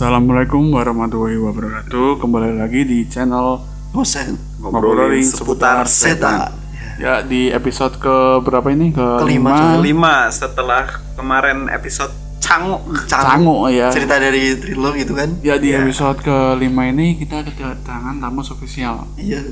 Assalamualaikum 0.00 0.72
warahmatullahi 0.72 1.36
wabarakatuh. 1.36 2.24
Kembali 2.24 2.56
lagi 2.56 2.88
di 2.88 3.04
channel 3.04 3.60
bosen 3.92 4.32
ngobrolin 4.56 5.20
seputar 5.20 5.84
setan. 5.84 6.56
Ya 6.96 7.20
di 7.20 7.52
episode 7.52 8.00
ke 8.00 8.40
berapa 8.40 8.64
ini? 8.72 8.96
Ke 8.96 9.20
Kelima, 9.20 9.76
lima. 9.76 9.84
Lima 9.84 10.14
setelah 10.32 10.88
kemarin 11.20 11.68
episode 11.68 12.16
Cangu. 12.40 12.80
Cangu 13.12 13.68
ya. 13.68 13.92
cerita 13.92 14.16
dari 14.16 14.56
thriller 14.56 14.96
gitu 14.96 15.12
kan 15.12 15.36
Ya 15.44 15.60
di 15.60 15.76
episode 15.76 16.24
ke 16.24 16.56
lima 16.56 16.88
ini 16.88 17.20
kita 17.20 17.44
kedatangan 17.44 18.24
tamu 18.24 18.40
spesial. 18.40 19.04
iya 19.20 19.44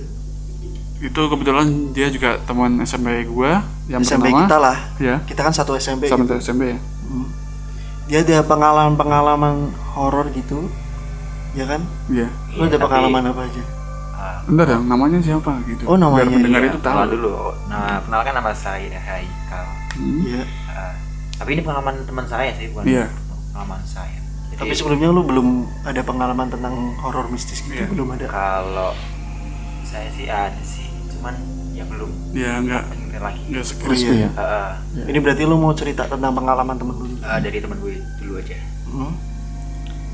Itu 0.96 1.28
kebetulan 1.28 1.92
dia 1.92 2.08
juga 2.08 2.40
teman 2.48 2.80
SMP 2.88 3.28
gua 3.28 3.68
yang 3.84 4.00
SMP 4.00 4.32
bernama 4.32 4.48
kita 4.48 4.56
lah 4.56 4.78
ya 4.96 5.20
kita 5.28 5.44
kan 5.44 5.52
satu 5.52 5.76
SMP 5.76 6.08
sama 6.08 6.24
gitu. 6.24 6.40
SMP 6.40 6.72
ya. 6.72 6.80
Dia 8.08 8.24
ada 8.24 8.40
pengalaman 8.42 8.94
pengalaman 8.94 9.54
horor 9.92 10.32
gitu 10.32 10.64
ya 11.52 11.64
kan 11.64 11.80
Iya. 12.06 12.28
lu 12.54 12.62
ada 12.62 12.72
tapi- 12.72 12.82
pengalaman 12.82 13.22
apa 13.26 13.42
aja 13.44 13.62
Ah, 14.10 14.42
Bentar 14.42 14.66
ya, 14.66 14.78
namanya 14.82 15.22
siapa 15.22 15.62
gitu. 15.62 15.86
Oh, 15.86 15.94
namanya, 15.94 16.26
Biar 16.26 16.34
pendengar 16.34 16.58
iya, 16.60 16.68
itu 16.68 16.78
tahu. 16.80 16.90
kenalan 16.90 17.08
dulu. 17.08 17.30
Nah, 17.70 18.02
kenalkan 18.02 18.34
nama 18.34 18.50
saya 18.50 18.98
Haikal. 18.98 19.66
Hmm. 19.94 20.18
iya 20.20 20.42
Ah, 20.66 20.92
tapi 21.36 21.54
ini 21.54 21.62
pengalaman 21.62 21.94
teman 22.02 22.26
saya 22.26 22.50
sih, 22.52 22.66
bukan 22.68 22.82
Iya. 22.84 23.06
pengalaman 23.46 23.78
saya. 23.86 24.18
Jadi, 24.50 24.58
tapi 24.58 24.72
sebelumnya 24.74 25.08
lu 25.08 25.22
belum 25.22 25.48
ada 25.84 26.02
pengalaman 26.02 26.50
tentang 26.50 26.74
horor 26.98 27.30
mistis 27.30 27.62
gitu 27.62 27.78
Iya. 27.78 27.86
belum 27.86 28.08
ada 28.10 28.26
kalau 28.26 28.90
saya 29.82 30.10
sih 30.10 30.26
ada 30.26 30.62
sih, 30.62 30.90
cuman 31.08 31.38
ya 31.70 31.86
belum 31.86 32.10
Ya 32.34 32.58
enggak 32.58 32.84
lagi. 33.20 33.40
enggak 33.44 33.60
Oh, 33.60 33.68
sekrispi 33.68 34.14
iya. 34.14 34.24
ya. 34.24 34.30
Ah, 34.32 34.42
ah, 34.42 34.70
ini 35.02 35.18
berarti 35.18 35.42
lu 35.42 35.56
mau 35.56 35.72
cerita 35.72 36.04
tentang 36.04 36.32
pengalaman 36.32 36.74
temen 36.74 36.94
lu 36.94 37.06
ah, 37.20 37.38
dari 37.38 37.58
teman 37.58 37.78
gue 37.78 37.94
dulu 38.18 38.32
aja. 38.36 38.56
Hmm. 38.86 39.12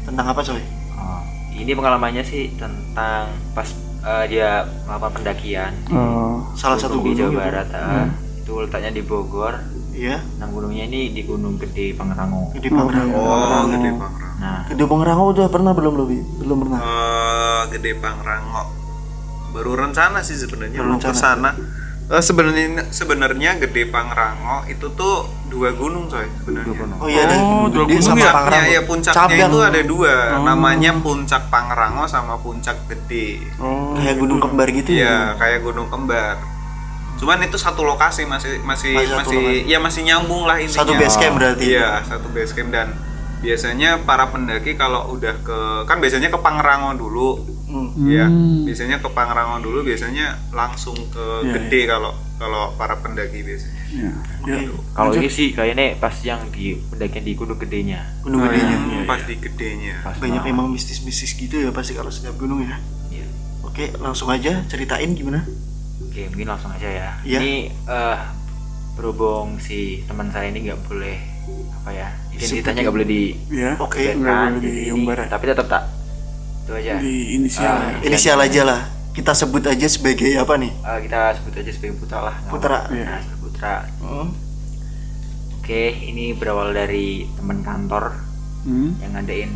tentang 0.05 0.27
apa 0.27 0.41
coy 0.41 0.61
Oh, 0.95 1.21
ini 1.51 1.71
pengalamannya 1.71 2.21
sih 2.21 2.53
tentang 2.55 3.25
pas 3.53 3.69
eh, 4.01 4.25
dia 4.27 4.49
melakukan 4.85 5.13
pendakian 5.17 5.73
Oh, 5.89 6.45
salah 6.53 6.77
satu 6.77 6.99
di 6.99 7.13
gunung 7.13 7.17
Jawa 7.17 7.31
gitu. 7.31 7.41
Barat. 7.41 7.69
ah. 7.71 8.09
Itu 8.37 8.53
letaknya 8.59 8.91
di 8.91 9.01
Bogor. 9.01 9.55
iya 9.91 10.19
Nah, 10.37 10.47
gunungnya 10.47 10.85
ini 10.85 11.11
di 11.11 11.23
Gunung 11.23 11.57
Gede 11.57 11.95
Pangrango. 11.95 12.53
Gede 12.53 12.69
Pangrango 12.69 13.17
Oh, 13.17 13.65
Gede 13.67 13.91
Pangrango. 13.91 14.37
Nah, 14.37 14.61
Gede 14.67 14.85
Pangrango 14.85 15.25
udah 15.31 15.47
pernah 15.49 15.73
belum 15.73 15.93
lu 15.95 16.05
Bi? 16.05 16.19
belum 16.39 16.57
pernah 16.59 16.79
Eh, 16.79 17.63
Gede 17.71 17.93
Pangrango. 17.97 18.65
Baru 19.51 19.73
rencana 19.73 20.19
sih 20.19 20.35
sebenarnya 20.35 20.77
Baru 20.77 20.91
mau 20.91 20.99
ke 20.99 21.09
rencana. 21.09 21.17
sana. 21.17 21.51
Eh, 22.05 22.21
sebenarnya 22.21 22.85
sebenarnya 22.91 23.57
Gede 23.57 23.89
Pangrango 23.89 24.61
itu 24.67 24.93
tuh 24.93 25.25
dua 25.49 25.73
gunung 25.73 26.05
coy 26.05 26.21
sebenarnya. 26.37 26.77
oh 26.95 27.09
iya 27.09 27.25
ada 27.25 27.37
Oh, 27.39 27.65
dua 27.67 27.85
gunung 27.87 28.05
sama 28.05 28.21
ya? 28.21 28.29
Puncaknya 28.29 28.35
Pangrango 28.35 28.69
ya 28.69 28.83
puncaknya 28.83 29.17
Cabang. 29.17 29.49
itu 29.49 29.59
ada 29.63 29.81
dua, 29.83 30.15
Oh. 30.31 30.45
namanya 30.45 30.91
Puncak 30.95 31.43
Pangrango 31.49 32.05
sama 32.05 32.35
Puncak 32.37 32.77
Gede. 32.85 33.41
oh. 33.57 33.97
kayak 33.97 34.17
gunung 34.17 34.37
kembar 34.39 34.69
gitu 34.69 34.91
ya 34.93 35.01
Iya, 35.01 35.17
kayak 35.35 35.59
gunung 35.63 35.89
kembar. 35.89 36.37
Cuman 37.15 37.41
itu 37.41 37.57
satu 37.57 37.81
lokasi 37.83 38.27
masih 38.27 38.61
masih 38.61 38.93
Masih 38.93 39.15
masih 39.15 39.39
lokasi. 39.41 39.65
ya 39.65 39.79
masih 39.79 40.01
nyambung 40.03 40.45
lah 40.45 40.59
intinya. 40.59 40.83
satu 40.83 40.93
base 40.95 41.17
camp 41.17 41.35
berarti 41.35 41.65
Iya, 41.71 41.89
satu 42.05 42.27
base 42.29 42.53
camp 42.53 42.69
dan 42.69 42.89
biasanya 43.41 43.91
para 44.03 44.25
pendaki 44.27 44.73
kalau 44.75 45.09
udah 45.11 45.41
ke 45.41 45.59
kan 45.85 45.97
biasanya 45.99 46.29
ke 46.29 46.37
Pangrango 46.37 46.93
dulu. 46.99 47.29
Hmm. 47.75 47.91
Ya, 48.01 48.25
Hmm. 48.25 48.63
biasanya 48.63 48.97
ke 48.97 49.09
Pangrango 49.09 49.59
dulu 49.61 49.83
biasanya 49.83 50.39
langsung 50.51 50.95
ke 51.11 51.25
Iya, 51.43 51.53
Gede 51.53 51.81
kalau 51.85 52.13
kalau 52.35 52.71
para 52.73 52.95
pendaki 52.97 53.43
biasanya. 53.43 53.83
Ya. 53.91 54.11
Ya. 54.45 54.59
Kalau 54.93 55.11
ini 55.13 55.27
sih 55.27 55.51
kayaknya 55.51 55.97
pas 55.97 56.15
yang 56.21 56.47
di 56.49 56.79
pendakian 56.85 57.23
di 57.23 57.33
Gunung 57.33 57.57
Gedenya. 57.57 58.07
gunung 58.21 58.41
Oh, 58.41 58.47
gedenya 58.47 58.77
iya. 58.77 59.03
Pas 59.05 59.21
di 59.21 59.35
gedenya. 59.37 59.95
Pas 60.01 60.15
banyak 60.17 60.43
emang 60.45 60.67
mistis-mistis 60.69 61.33
gitu 61.33 61.57
ya 61.57 61.71
pasti 61.71 61.93
kalau 61.93 62.09
setiap 62.09 62.35
gunung 62.37 62.61
ya 62.61 62.79
Iya. 63.09 63.27
oke 63.61 63.99
langsung 63.99 64.29
aja 64.29 64.63
ceritain 64.65 65.11
gimana 65.11 65.43
Oke, 66.01 66.27
mungkin 66.29 66.47
langsung 66.49 66.71
aja 66.71 66.87
ya. 66.87 67.11
Iya. 67.21 67.39
Ini 67.41 67.53
eh 67.85 68.19
berhubung 68.93 69.59
si 69.59 69.79
teman 70.05 70.31
saya 70.31 70.47
ini 70.47 70.63
nggak 70.65 70.81
boleh 70.85 71.19
apa 71.75 71.91
ya 71.91 72.09
identitasnya 72.31 72.83
nggak 72.83 72.95
boleh 72.95 73.09
di 73.09 73.23
Ya. 73.51 73.75
Oke, 73.77 74.11
nggak 74.13 74.23
kan, 74.25 74.51
boleh 74.53 74.61
jadi 74.61 74.71
ini- 74.73 74.85
diumbar 74.87 75.17
ya. 75.17 75.27
tapi 75.29 75.45
tetap 75.45 75.67
tak 75.67 75.83
itu 76.65 76.73
aja. 76.75 76.93
Di 76.97 77.15
inisial 77.35 77.75
ya. 77.77 77.93
inisial 78.03 78.39
aja 78.41 78.63
lah 78.65 78.81
kita 79.13 79.31
sebut 79.31 79.63
aja 79.63 79.87
sebagai 79.87 80.27
apa 80.35 80.57
nih 80.57 80.73
Eh, 80.75 80.99
kita 81.05 81.37
sebut 81.37 81.55
aja 81.55 81.71
sebagai 81.71 81.95
Putra 81.97 82.19
lah. 82.21 82.35
Putra. 82.47 82.79
apa-apa. 82.83 82.95
Iya. 82.95 83.07
Nah, 83.07 83.23
Putra. 83.39 83.75
Hmm. 84.01 84.29
Oke, 85.57 85.83
ini 86.03 86.33
berawal 86.33 86.73
dari 86.73 87.07
teman 87.33 87.61
kantor 87.61 88.13
Hmm. 88.65 88.97
yang 88.99 89.13
ngadain 89.15 89.53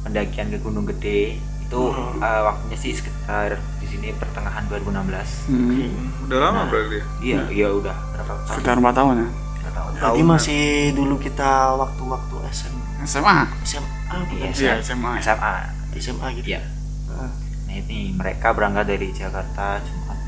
pendakian 0.00 0.46
ke 0.48 0.58
Gunung 0.58 0.86
Gede. 0.88 1.36
Itu 1.60 1.90
eh, 2.16 2.40
waktunya 2.40 2.76
sih 2.76 2.92
sekitar 2.92 3.58
di 3.76 3.86
sini 3.86 4.08
pertengahan 4.12 4.62
2016. 4.64 5.46
Hmm. 5.46 6.24
Udah 6.24 6.38
lama 6.40 6.54
Nah. 6.56 6.66
berarti. 6.66 6.96
ya? 6.96 7.04
Iya, 7.20 7.40
iya 7.50 7.68
udah 7.68 7.96
berapa 8.10 8.32
tahun? 8.36 8.48
Sekitar 8.52 8.74
4 8.78 8.94
tahun 8.94 9.14
ya. 9.16 9.28
Nggak 9.28 9.72
tahu. 9.74 9.88
Berarti 9.92 10.22
masih 10.24 10.62
dulu 10.92 11.14
kita 11.18 11.50
waktu-waktu 11.74 12.34
SM, 12.48 12.74
SMA. 13.04 13.36
SMA 13.62 13.90
Iya, 14.32 14.48
Iya, 14.48 14.72
SMA. 14.80 14.80
SMA. 14.80 15.12
SMA. 15.20 15.54
SMA 15.96 16.28
gitu 16.36 16.48
Iya. 16.50 16.62
Ah. 17.06 17.30
Nah 17.64 17.74
ini 17.76 18.12
mereka 18.12 18.50
berangkat 18.50 18.86
dari 18.86 19.10
Jakarta 19.10 19.78
Jumat 19.80 20.18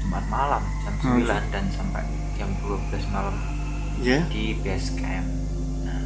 Jumat 0.00 0.24
malam 0.26 0.62
jam 0.80 0.94
Hmm. 0.98 1.18
9 1.20 1.44
dan 1.48 1.64
sampai 1.68 2.02
jam 2.34 2.48
12 2.60 2.78
malam 3.08 3.34
ya 3.98 4.22
di 4.26 4.54
base 4.56 4.94
camp. 4.94 5.26
Nah 5.80 6.02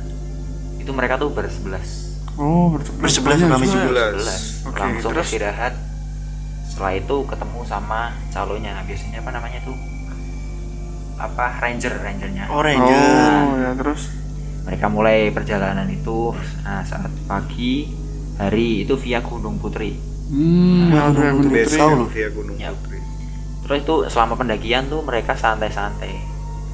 itu 0.76 0.90
mereka 0.90 1.16
tuh 1.16 1.28
bersebelas. 1.28 2.16
Oh, 2.34 2.68
bersebelas. 2.68 3.16
Ya. 3.34 3.48
juga. 3.48 3.56
Bersebelas. 4.12 4.42
Oke, 4.62 4.76
Langsung 4.78 5.12
terus? 5.12 5.26
istirahat. 5.26 5.72
Setelah 6.66 6.92
itu 6.94 7.16
ketemu 7.24 7.60
sama 7.64 8.00
calonnya. 8.28 8.76
Biasanya 8.82 9.20
apa 9.20 9.30
namanya 9.32 9.60
tuh? 9.62 9.76
Apa 11.16 11.56
ranger 11.58 11.96
rangernya. 11.96 12.44
oh 12.46 12.60
ranger 12.60 12.92
Oh, 12.92 13.56
ya 13.56 13.70
terus. 13.74 14.12
Mereka 14.68 14.86
mulai 14.86 15.32
perjalanan 15.32 15.88
itu. 15.88 16.36
Nah 16.60 16.84
saat 16.84 17.08
pagi 17.24 17.88
hari 18.36 18.82
itu 18.82 18.94
via 18.96 19.18
Gunung 19.18 19.56
Putri. 19.56 19.96
Hmm, 20.26 20.88
Nah, 20.88 21.08
ya, 21.08 21.30
Gunung 21.30 21.42
Putri. 21.46 21.64
Camp 21.70 21.92
lu. 21.94 22.06
via 22.06 22.28
Gunung 22.28 22.56
Ya. 22.56 22.70
Putri. 22.70 22.98
Terus 23.62 23.78
itu 23.80 23.94
selama 24.06 24.34
pendakian 24.34 24.86
tuh 24.86 25.00
mereka 25.00 25.32
santai-santai. 25.32 26.14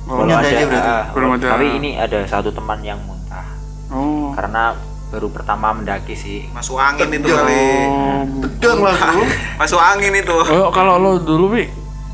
Oh, 0.04 0.18
Walau 0.18 0.34
nyantai 0.34 0.52
aja 0.52 0.64
berarti? 0.66 0.90
ah, 0.90 1.04
Belum 1.12 1.30
ada- 1.32 1.50
Tapi 1.52 1.66
ini 1.72 1.90
ada 1.94 2.18
satu 2.24 2.50
teman 2.50 2.80
yang 2.80 2.98
muntah 3.00 3.46
Oh. 3.88 4.32
karena 4.32 4.74
baru 5.08 5.28
pertama 5.28 5.70
mendaki 5.70 6.12
sih. 6.12 6.48
Masuk 6.50 6.76
angin 6.76 7.08
itu 7.08 7.22
Tegang. 7.22 7.38
kali. 7.38 7.62
Oh. 7.86 8.22
tegang 8.42 8.80
lah 8.80 8.96
bro 8.96 9.22
Masuk 9.60 9.78
angin 9.78 10.14
itu. 10.14 10.32
Oh, 10.34 10.68
kalau 10.68 10.96
lo 10.96 11.16
dulu, 11.16 11.52
Wi, 11.52 11.68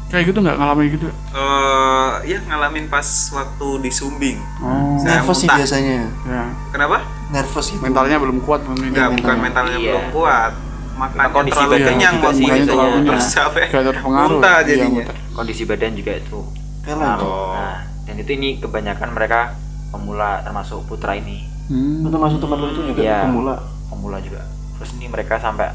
kayak 0.09 0.25
gitu 0.27 0.39
nggak 0.39 0.57
ngalamin 0.57 0.87
gitu? 0.91 1.07
Eh, 1.09 2.13
ya 2.27 2.39
ngalamin 2.43 2.85
pas 2.87 3.05
waktu 3.31 3.69
di 3.81 3.91
Sumbing. 3.91 4.39
Oh. 4.59 4.97
Saya 4.97 5.21
nervous 5.21 5.37
sih 5.37 5.45
muntah. 5.45 5.59
biasanya 5.61 5.95
Ya. 6.25 6.45
Kenapa? 6.71 6.97
nervous 7.29 7.67
gitu 7.69 7.81
Mentalnya 7.81 8.17
belum 8.17 8.39
kuat 8.41 8.61
mungkin. 8.65 8.89
Enggak, 8.89 9.07
mentalnya. 9.07 9.21
bukan 9.21 9.37
mentalnya 9.39 9.77
Iya. 9.77 9.85
belum 9.87 10.07
kuat. 10.11 10.53
Makannya 10.99 11.31
kondisi 11.31 11.55
terlalu 11.55 11.71
badannya 11.71 11.89
kenyang 11.95 12.15
buat 12.19 12.35
sih, 12.35 12.45
terlalu 12.67 12.97
Terus. 13.07 13.63
Kayak 13.69 13.85
terpengaruh. 13.87 14.29
Muntah 14.35 14.57
Iya, 14.57 14.67
jadinya. 14.67 14.89
muntah. 14.91 15.17
Kondisi 15.31 15.63
badan 15.63 15.93
juga 15.95 16.13
itu. 16.17 16.39
Kalah. 16.83 17.17
Oh. 17.21 17.53
Nah, 17.53 17.77
dan 18.03 18.15
itu 18.17 18.31
ini 18.33 18.49
kebanyakan 18.59 19.09
mereka 19.13 19.41
pemula 19.89 20.41
termasuk 20.41 20.85
putra 20.85 21.15
ini 21.15 21.45
Hmm. 21.69 22.01
itu 22.01 22.17
masuk 22.19 22.41
teman 22.41 22.57
lu 22.59 22.69
itu 22.71 22.81
juga 22.87 23.01
Iya. 23.01 23.19
pemula 23.25 23.55
pemula 23.87 24.19
juga. 24.19 24.41
Terus 24.75 24.91
ini 24.97 25.07
mereka 25.07 25.37
sampai 25.37 25.69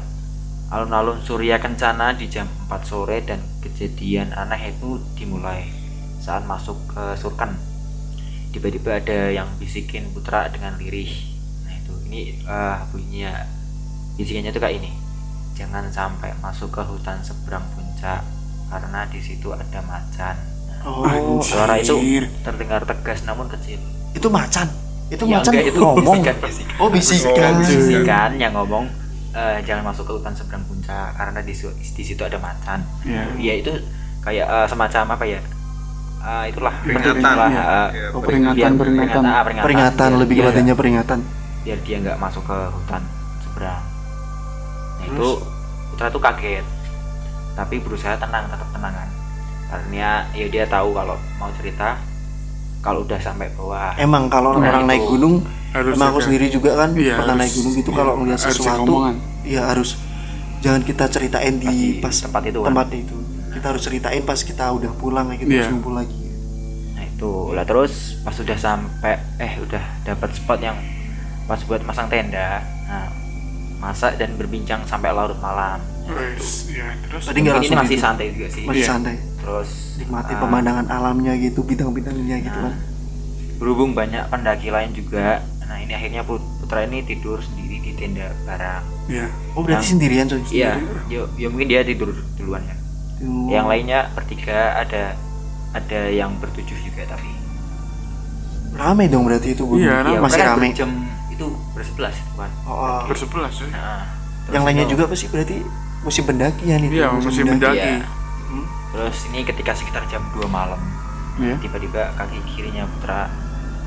alun-alun 0.74 1.22
Surya 1.22 1.56
Kencana 1.56 2.10
di 2.12 2.26
jam 2.26 2.50
4 2.66 2.82
sore 2.82 3.22
dan 3.22 3.38
kejadian 3.62 4.34
aneh 4.34 4.74
itu 4.74 4.98
dimulai 5.14 5.70
saat 6.18 6.42
masuk 6.42 6.74
ke 6.90 7.14
Surken. 7.14 7.54
Tiba-tiba 8.50 8.98
ada 8.98 9.30
yang 9.30 9.46
bisikin 9.54 10.10
putra 10.10 10.50
dengan 10.50 10.74
lirih. 10.74 11.10
Nah 11.62 11.74
itu 11.74 11.92
ini 12.06 12.20
eh, 12.40 12.76
bunyinya 12.90 13.32
bisikannya 14.14 14.50
tuh 14.50 14.58
kayak 14.58 14.76
ini. 14.78 14.90
Jangan 15.54 15.86
sampai 15.88 16.34
masuk 16.38 16.70
ke 16.70 16.82
hutan 16.82 17.22
seberang 17.22 17.62
puncak 17.72 18.26
karena 18.66 19.06
di 19.06 19.20
situ 19.20 19.54
ada 19.54 19.78
macan. 19.80 20.34
Nah, 20.34 20.82
oh 20.90 21.38
suara 21.40 21.78
itu 21.78 21.94
Anjir. 21.94 22.24
terdengar 22.42 22.82
tegas 22.82 23.22
namun 23.22 23.46
kecil. 23.48 23.78
itu 24.12 24.28
macan 24.28 24.68
itu 25.06 25.24
Ya, 25.26 25.38
macan 25.38 25.52
enggak, 25.52 25.66
itu 25.70 25.80
ngomong 25.80 26.18
bisikan, 26.22 26.36
oh 26.38 26.46
bisikan 26.46 26.78
Oh, 26.78 26.88
bisikan. 26.88 27.52
bisikan 27.58 28.30
yang 28.36 28.52
ngomong 28.54 28.84
eh, 29.34 29.58
jangan 29.66 29.90
masuk 29.90 30.06
ke 30.06 30.12
hutan 30.14 30.32
seberang 30.32 30.64
puncak 30.64 31.12
karena 31.18 31.40
di, 31.42 31.54
di 31.68 32.02
situ 32.06 32.22
ada 32.22 32.38
macan. 32.38 32.80
Iya. 33.02 33.22
Ya 33.36 33.54
itu 33.58 33.72
kayak 34.22 34.46
eh, 34.46 34.66
semacam 34.70 35.18
apa 35.18 35.24
ya? 35.26 35.40
Eh, 36.24 36.44
itulah 36.48 36.72
Peringatan, 36.80 37.34
lah, 37.36 37.50
ya. 37.52 37.64
Oh, 38.16 38.24
peringatan. 38.24 38.24
peringatan, 38.24 38.56
biar- 38.56 38.80
peringatan. 38.80 39.22
ah, 39.26 39.42
peringatan, 39.44 39.64
peringatan 39.68 40.08
biar 40.08 40.20
lebih 40.24 40.36
kepadanya 40.40 40.74
peringatan 40.74 41.20
biar 41.64 41.78
dia 41.80 41.96
nggak 42.00 42.18
masuk 42.20 42.44
ke 42.44 42.56
hutan 42.72 43.02
seberang. 43.40 43.80
Nah 45.00 45.06
itu 45.08 45.28
putra 45.92 46.06
tuh 46.08 46.20
kaget, 46.20 46.64
tapi 47.56 47.80
berusaha 47.80 48.16
tenang 48.16 48.48
tetap 48.48 48.68
tenang 48.72 48.92
kan, 48.92 49.08
karena 49.72 50.28
ya 50.36 50.46
dia 50.48 50.64
tahu 50.68 50.92
kalau 50.92 51.16
mau 51.36 51.48
cerita 51.56 51.96
kalau 52.84 53.00
udah 53.02 53.16
sampai 53.16 53.48
bawah 53.50 53.96
emang 53.96 54.28
kalau 54.28 54.52
Nah, 54.54 54.68
orang 54.68 54.84
itu. 54.84 54.90
naik 54.90 55.04
gunung 55.08 55.34
Harus 55.72 55.96
emang 55.96 56.08
aku 56.12 56.20
sendiri 56.22 56.46
juga 56.48 56.70
kan 56.76 56.90
Iya, 56.92 57.16
pernah 57.16 57.34
harus- 57.34 57.40
naik 57.40 57.52
gunung 57.56 57.72
gitu 57.74 57.90
iya, 57.90 57.96
kalau 57.96 58.12
ngeliat 58.14 58.32
harus 58.36 58.44
jaga 58.44 58.54
sesuatu 58.54 58.94
ya 59.42 59.62
harus 59.66 59.90
jangan 60.60 60.82
kita 60.82 61.04
ceritain 61.08 61.54
di 61.56 61.74
Pas 61.98 62.06
pas 62.06 62.16
tempat 62.22 62.42
itu 62.44 62.58
kan. 62.58 62.66
tempatnya 62.70 62.98
itu 63.00 63.16
kita 63.50 63.66
harus 63.66 63.82
ceritain 63.82 64.22
pas 64.22 64.40
kita 64.40 64.64
udah 64.70 64.92
pulang 64.94 65.26
kayak 65.28 65.40
gitu 65.40 65.52
Iya. 65.56 65.90
lagi 65.90 66.22
nah 66.92 67.04
itu 67.04 67.32
lah 67.50 67.64
terus 67.64 67.92
pas 68.20 68.32
sudah 68.32 68.54
sampai 68.54 69.14
eh 69.36 69.52
udah 69.58 69.82
dapat 70.04 70.30
spot 70.30 70.60
yang 70.60 70.76
pas 71.44 71.60
buat 71.60 71.82
masang 71.82 72.06
tenda 72.06 72.60
nah 72.84 73.08
masak 73.78 74.16
dan 74.16 74.32
berbincang 74.34 74.80
sampai 74.82 75.10
larut 75.10 75.36
malam 75.38 75.80
Wes, 76.04 76.48
ya 76.68 76.88
terus? 77.00 77.22
Tadi 77.24 77.38
nggak 77.40 77.54
langsung 77.56 77.78
masih 77.78 77.96
gitu. 77.96 78.04
santai 78.04 78.26
juga 78.30 78.48
sih. 78.48 78.62
masih 78.64 78.80
Iya. 78.80 78.88
santai. 78.88 79.14
Terus 79.36 79.70
nikmati 79.94 80.32
ah, 80.32 80.38
pemandangan 80.38 80.86
alamnya 80.88 81.32
gitu 81.34 81.60
bintang-bintangnya 81.60 82.36
gitu 82.40 82.58
Nah, 82.58 82.66
kan. 82.66 82.74
berhubung 83.56 83.92
banyak 83.92 84.26
pendaki 84.26 84.68
lain 84.68 84.90
juga 84.90 85.38
nah 85.64 85.78
ini 85.78 85.90
akhirnya 85.90 86.20
Put- 86.20 86.44
Putra 86.58 86.84
ini 86.84 87.00
tidur 87.00 87.38
sendiri 87.38 87.80
di 87.80 87.92
tenda 87.94 88.28
barang. 88.44 88.84
Ya 89.06 89.26
oh 89.54 89.60
berarti 89.60 89.80
Yang- 89.80 89.90
sendirian 89.90 90.26
coy? 90.26 90.40
Iya 90.50 90.70
ya, 91.06 91.20
ya 91.34 91.46
mungkin 91.48 91.68
dia 91.68 91.80
tidur 91.80 92.10
duluan 92.34 92.62
kan 92.62 92.78
Oh. 93.16 93.48
yang 93.48 93.64
lainnya 93.64 94.10
bertiga 94.10 94.74
ada 94.76 95.14
ada 95.72 96.00
yang 96.06 96.36
bertujuh 96.36 96.76
juga 96.76 97.06
tapi 97.06 97.30
rame 98.74 99.06
dong 99.06 99.24
berarti 99.24 99.54
itu 99.54 99.62
Iya, 99.78 100.02
ya, 100.02 100.18
masih 100.18 100.34
mereka 100.36 100.52
rame. 100.52 100.68
jam 100.74 100.90
itu 101.30 101.46
bersebelas 101.72 102.14
itu 102.14 102.32
kan 102.34 102.50
oh, 102.64 102.74
oh. 102.74 103.00
bersebelas 103.06 103.54
ya 103.56 103.66
nah, 103.70 104.02
yang 104.50 104.62
lainnya 104.62 104.84
juga 104.84 105.06
pasti 105.06 105.26
berarti 105.26 105.62
musim 106.04 106.22
pendakian 106.22 106.80
itu 106.82 106.94
Iya, 106.94 107.08
musim 107.10 107.44
mendaki. 107.44 107.80
Iya. 107.80 108.04
Hmm. 108.44 108.66
terus 108.92 109.18
ini 109.26 109.42
ketika 109.42 109.72
sekitar 109.72 110.04
jam 110.06 110.22
2 110.30 110.44
malam 110.46 110.78
ya 111.36 111.56
tiba-tiba 111.58 112.14
kaki 112.14 112.38
kirinya 112.46 112.86
Putra 112.86 113.26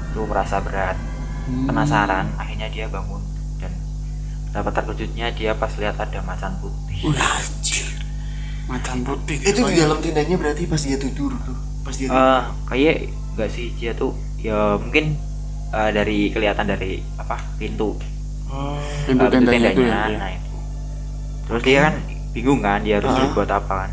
itu 0.06 0.20
merasa 0.22 0.60
berat 0.60 0.98
Hmm. 1.46 1.64
penasaran 1.64 2.28
akhirnya 2.36 2.68
dia 2.68 2.86
bangun 2.88 3.24
dan 3.56 3.72
betapa 4.46 4.68
terkejutnya 4.74 5.32
dia 5.32 5.56
pas 5.56 5.72
lihat 5.74 5.96
ada 5.96 6.20
macan 6.20 6.52
putih 6.58 7.08
Anjir. 7.08 7.88
macan 8.68 9.00
putih 9.00 9.40
itu 9.40 9.62
di 9.62 9.74
ya? 9.74 9.88
dalam 9.88 10.04
tendanya 10.04 10.36
berarti 10.36 10.68
pas 10.68 10.76
dia 10.78 11.00
tidur 11.00 11.32
tuh 11.40 11.56
pas 11.82 11.96
dia 11.96 12.12
tidur 12.12 12.20
Eh, 12.20 12.42
kayak 12.68 12.96
enggak 13.32 13.50
sih 13.50 13.72
dia 13.74 13.96
tuh 13.96 14.12
ya 14.36 14.76
mungkin 14.76 15.16
eh, 15.72 15.90
dari 15.94 16.28
kelihatan 16.30 16.68
dari 16.68 17.00
apa 17.16 17.40
pintu 17.56 17.96
Oh. 18.48 18.76
pintu 19.04 19.24
eh, 19.24 19.32
tendanya 19.34 19.70
itu 19.72 19.84
ya 19.84 20.04
nah 20.14 20.30
itu 20.30 20.47
terus 21.48 21.62
dia 21.62 21.80
kan 21.82 21.96
bingung 22.30 22.60
kan 22.60 22.80
dia 22.80 23.00
harus 23.00 23.10
Ah. 23.10 23.18
berbuat 23.26 23.50
apa 23.50 23.74
kan. 23.80 23.92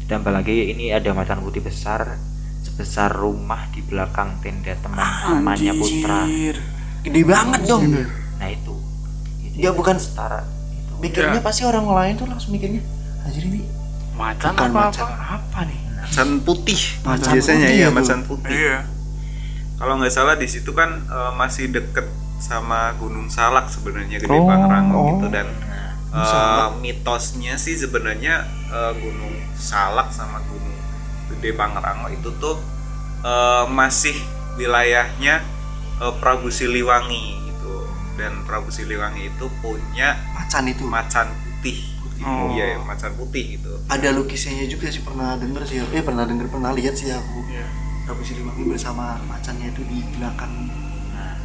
Ditambah 0.00 0.32
lagi 0.32 0.54
ini 0.68 0.88
ada 0.88 1.10
macan 1.10 1.40
putih 1.40 1.60
besar 1.60 2.16
sebesar 2.60 3.08
rumah 3.10 3.68
di 3.70 3.80
belakang 3.80 4.40
tenda 4.40 4.72
teman-temannya 4.74 5.72
Putra 5.74 6.24
Anjir. 6.24 6.56
gede 7.00 7.22
banget 7.22 7.60
dong. 7.64 7.82
Ini. 7.84 8.02
nah 8.34 8.48
itu. 8.48 8.74
Itu 9.42 9.56
Ya, 9.58 9.70
bukan- 9.70 9.96
setara 9.96 10.42
itu. 10.70 10.92
mikirnya 10.98 11.38
Ya. 11.38 11.42
pasti 11.42 11.62
orang 11.62 11.86
lain 11.86 12.14
tuh 12.14 12.26
langsung 12.26 12.50
mikirnya 12.50 12.80
anjir 13.20 13.44
ini 13.44 13.62
macan 14.12 14.52
bukan 14.52 14.64
apa 14.66 14.80
macan. 14.82 15.04
apa? 15.04 15.16
Apa 15.38 15.60
nih? 15.64 15.80
Macan 15.98 16.28
putih. 16.40 16.80
Macan 17.02 17.32
biasanya 17.32 17.60
putih 17.62 17.76
ya 17.76 17.82
ya 17.82 17.88
macan 17.90 18.18
putih. 18.22 18.50
Iya. 18.50 18.76
Kalau 19.74 19.94
nggak 19.96 20.12
salah 20.12 20.34
di 20.34 20.46
situ 20.46 20.70
kan 20.70 20.90
eh, 21.02 21.32
masih 21.34 21.68
deket 21.68 22.06
sama 22.38 22.92
Gunung 22.94 23.26
Salak 23.26 23.68
sebenarnya 23.68 24.18
Gede 24.18 24.30
Oh, 24.30 24.44
Pangrango 24.44 24.96
oh. 24.96 25.06
gitu. 25.10 25.26
Dan 25.30 25.46
Nah, 26.14 26.22
eh, 26.22 26.30
Salak. 26.30 26.78
mitosnya 26.78 27.58
sih 27.58 27.74
sebenarnya 27.74 28.46
eh, 28.70 28.92
Gunung 29.02 29.34
Salak 29.58 30.14
sama 30.14 30.38
Gunung 30.46 30.78
Gede 31.34 31.50
Pangrango 31.58 32.06
itu 32.06 32.30
tuh 32.38 32.62
eh, 33.26 33.64
masih 33.66 34.14
wilayahnya 34.54 35.42
eh, 35.98 36.14
Prabu 36.22 36.54
Siliwangi 36.54 37.50
gitu 37.50 37.82
dan 38.14 38.46
Prabu 38.46 38.70
Siliwangi 38.70 39.26
itu 39.26 39.46
punya 39.58 40.14
macan 40.38 40.70
itu? 40.70 40.86
Macan 40.86 41.26
putih. 41.34 41.78
Oh. 42.24 42.54
iya 42.54 42.78
macan 42.78 43.10
putih 43.18 43.58
gitu. 43.58 43.74
Ada 43.90 44.14
lukisannya 44.14 44.70
juga 44.70 44.86
sih 44.88 45.02
pernah 45.02 45.34
denger 45.34 45.66
sih. 45.66 45.82
Eh 45.82 46.00
pernah 46.00 46.22
denger 46.24 46.46
pernah 46.46 46.70
lihat 46.70 46.94
sih 46.94 47.10
aku. 47.10 47.42
Iya. 47.50 47.66
Prabu 48.06 48.22
Siliwangi 48.22 48.64
bersama 48.70 49.18
macannya 49.26 49.74
itu 49.74 49.82
di 49.82 49.98
belakang. 50.14 50.70
Nah. 51.10 51.36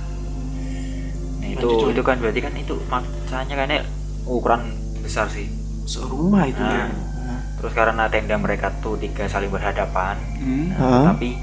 Nah, 1.42 1.48
itu 1.50 1.68
Lanjut, 1.68 1.83
Coy. 1.89 1.92
itu 1.98 2.01
kan 2.06 2.15
berarti 2.22 2.39
kan 2.45 2.54
itu 2.54 2.75
macannya 2.86 3.56
kayaknya 3.57 3.80
ukuran 4.24 4.74
besar 5.00 5.27
sih. 5.27 5.48
Serumah 5.83 6.44
itu 6.45 6.60
Nah. 6.60 6.74
ya. 6.74 6.88
Nah. 7.19 7.42
terus 7.56 7.74
karena 7.74 8.07
tenda 8.07 8.36
mereka 8.36 8.71
tuh 8.80 8.95
tiga 8.95 9.27
saling 9.27 9.48
berhadapan 9.48 10.16
Hmm. 10.39 10.71
nah, 10.71 11.12
tapi 11.12 11.36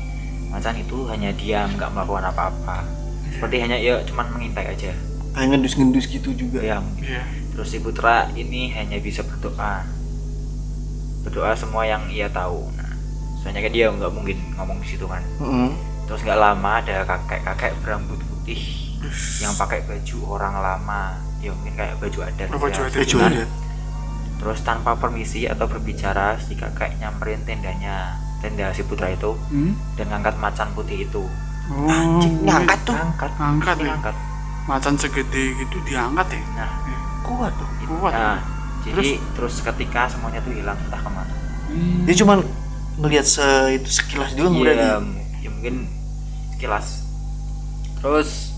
macan 0.48 0.74
itu 0.74 1.04
hanya 1.06 1.30
diam 1.30 1.68
nggak 1.70 1.90
melakukan 1.90 2.26
apa-apa. 2.26 2.82
Seperti 3.28 3.56
hanya 3.60 3.76
ya 3.76 4.00
cuman 4.02 4.26
mengintai 4.30 4.66
aja. 4.66 4.90
Kayak 5.30 5.46
ngendus-ngendus 5.52 6.08
gitu 6.08 6.32
juga? 6.32 6.58
Ya 6.60 6.80
iya. 6.98 7.22
Terus 7.52 7.68
si 7.68 7.78
putra 7.78 8.32
ini 8.32 8.72
hanya 8.72 8.96
bisa 8.96 9.20
berdoa. 9.20 9.84
Berdoa 11.20 11.52
semua 11.52 11.84
yang 11.84 12.06
ia 12.08 12.26
tahu. 12.26 12.64
Nah 12.72 12.90
soalnya 13.36 13.62
kan 13.62 13.72
dia 13.72 13.86
nggak 13.88 14.10
mungkin 14.10 14.36
ngomong 14.54 14.78
di 14.80 14.88
situ 14.88 15.06
kan. 15.06 15.22
Heeh. 15.38 15.70
terus 16.06 16.22
nggak 16.22 16.38
lama 16.38 16.70
ada 16.78 17.02
kakek-kakek 17.02 17.74
berambut 17.82 18.22
putih 18.22 18.62
yang 19.36 19.50
pakai 19.52 19.82
baju 19.82 20.18
orang 20.30 20.54
lama 20.56 21.18
ya 21.38 21.50
mungkin 21.52 21.74
kayak 21.74 21.94
baju 21.96 22.18
adat 22.22 22.48
Oh, 22.48 22.58
baju 22.58 22.72
ya. 22.74 22.86
adat. 22.86 22.98
Baju 22.98 23.16
adat. 23.20 23.48
terus 24.36 24.60
tanpa 24.60 24.92
permisi 24.94 25.44
atau 25.44 25.64
berbicara 25.64 26.36
si 26.36 26.52
kakek 26.52 26.96
nyamperin 26.96 27.40
tendanya 27.42 28.14
tenda 28.38 28.68
si 28.70 28.82
putra 28.82 29.08
itu 29.08 29.32
hmm? 29.32 29.72
dan 29.96 30.06
ngangkat 30.08 30.36
macan 30.36 30.68
putih 30.72 31.02
itu 31.02 31.24
oh 31.66 31.88
Anjing, 31.88 32.44
ngangkat 32.44 32.78
tuh 32.84 32.92
ngangkat 32.92 33.32
Ngangkat 33.34 33.76
ya? 33.76 33.86
ngangkat 33.90 34.16
macan 34.66 34.94
segede 34.94 35.44
gitu 35.56 35.76
diangkat 35.82 36.26
ya 36.30 36.40
nah 36.52 36.70
kuat 37.22 37.52
dong 37.54 37.72
kuat 37.96 38.12
ya? 38.12 38.20
nah 38.20 38.38
jadi 38.84 39.10
terus 39.32 39.58
ketika 39.58 40.06
semuanya 40.06 40.38
tuh 40.40 40.52
hilang 40.52 40.76
entah 40.78 41.00
ke 41.00 41.10
mana 41.10 41.34
Hmm. 41.66 42.06
dia 42.06 42.14
cuman 42.14 42.46
ngelihat 42.96 43.26
se 43.26 43.42
itu 43.74 43.90
sekilas 43.90 44.30
berarti 44.32 44.62
Iya, 44.62 45.02
ya 45.42 45.50
mungkin 45.50 45.90
sekilas 46.52 47.02
terus 47.98 48.54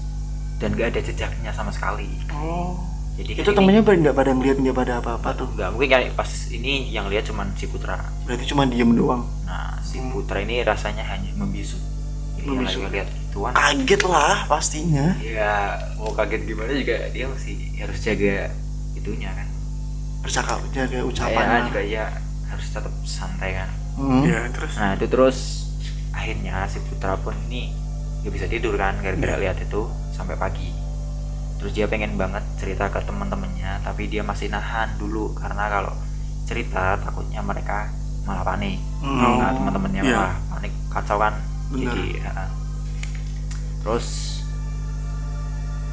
dan 0.59 0.75
gak 0.75 0.91
ada 0.91 1.01
jejaknya 1.01 1.51
sama 1.51 1.71
sekali. 1.71 2.11
Oh. 2.31 2.75
Jadi 3.15 3.35
itu 3.35 3.51
temennya 3.51 3.83
pada 3.83 3.99
nggak 3.99 4.15
pada 4.15 4.31
ngeliat 4.31 4.57
nggak 4.59 4.77
pada 4.77 4.93
apa-apa 4.99 5.35
tuh? 5.35 5.51
Nggak 5.51 5.71
mungkin 5.75 5.89
kayak 5.89 6.15
pas 6.15 6.31
ini 6.49 6.87
yang 6.89 7.07
lihat 7.07 7.27
cuman 7.27 7.51
si 7.55 7.67
putra. 7.67 7.99
Berarti 8.23 8.47
cuma 8.47 8.63
diem 8.63 8.87
doang? 8.93 9.27
Nah 9.43 9.75
si 9.81 9.99
Hmm. 9.99 10.15
putra 10.15 10.39
ini 10.39 10.63
rasanya 10.63 11.03
hanya 11.03 11.35
membisu. 11.35 11.75
Ini 12.39 12.47
Membisu. 12.47 12.79
ngeliat 12.81 13.11
tuan 13.29 13.51
kaget 13.51 14.03
lah 14.05 14.47
pastinya. 14.47 15.19
Ya 15.19 15.75
mau 15.95 16.15
kaget 16.15 16.47
gimana 16.47 16.71
juga 16.71 17.11
dia 17.11 17.27
masih 17.27 17.59
harus 17.75 17.99
jaga 17.99 18.55
itunya 18.95 19.31
kan. 19.33 19.51
Bercakap 20.23 20.59
jaga 20.69 20.87
Kayaknya 20.89 21.03
ucapan 21.03 21.61
juga 21.67 21.83
ya 21.83 22.05
harus 22.47 22.67
tetap 22.69 22.95
santai 23.03 23.51
kan. 23.57 23.71
Hmm. 23.99 24.23
ya 24.23 24.47
terus? 24.49 24.73
Nah 24.79 24.95
itu 24.95 25.07
terus 25.07 25.39
akhirnya 26.09 26.67
si 26.67 26.79
putra 26.81 27.19
pun 27.19 27.35
ini 27.47 27.75
gak 28.23 28.31
bisa 28.31 28.47
tidur 28.47 28.75
kan 28.75 28.95
gara-gara 28.99 29.35
Iya. 29.35 29.43
lihat 29.45 29.59
itu 29.61 29.91
sampai 30.19 30.35
pagi 30.35 30.75
terus 31.57 31.71
dia 31.71 31.87
pengen 31.87 32.15
banget 32.15 32.43
cerita 32.55 32.87
ke 32.87 32.99
teman-temannya 33.01 33.79
tapi 33.81 34.07
dia 34.07 34.23
masih 34.23 34.47
nahan 34.49 34.91
dulu 34.97 35.31
karena 35.33 35.67
kalau 35.69 35.95
cerita 36.43 36.99
takutnya 36.99 37.39
mereka 37.41 37.87
malah 38.25 38.43
panik 38.45 38.83
Hmm. 38.99 39.39
nah 39.39 39.55
teman-temannya 39.55 40.03
iya. 40.03 40.11
malah 40.13 40.35
panik 40.51 40.75
kacau 40.91 41.17
kan 41.17 41.39
Benar. 41.71 41.95
jadi 41.95 42.05
ya. 42.19 42.33
terus 43.81 44.07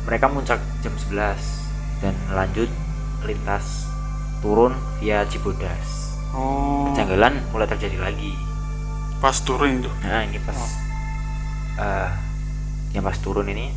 mereka 0.03 0.25
muncak 0.25 0.57
jam 0.81 0.89
11 0.91 1.37
dan 2.01 2.13
lanjut 2.29 2.69
lintas 3.21 3.85
turun 4.41 4.73
via 4.97 5.25
Cibodas 5.25 6.17
oh 6.31 6.89
kejanggalan 6.89 7.45
mulai 7.49 7.65
terjadi 7.65 7.97
lagi 7.99 8.33
pas 9.17 9.37
turun 9.39 9.79
itu 9.79 9.89
Nah 10.01 10.21
ini 10.21 10.37
pas 10.39 10.53
Oh. 10.55 10.69
eh, 11.77 12.09
yang 12.91 13.03
pas 13.03 13.17
turun 13.17 13.45
ini 13.45 13.69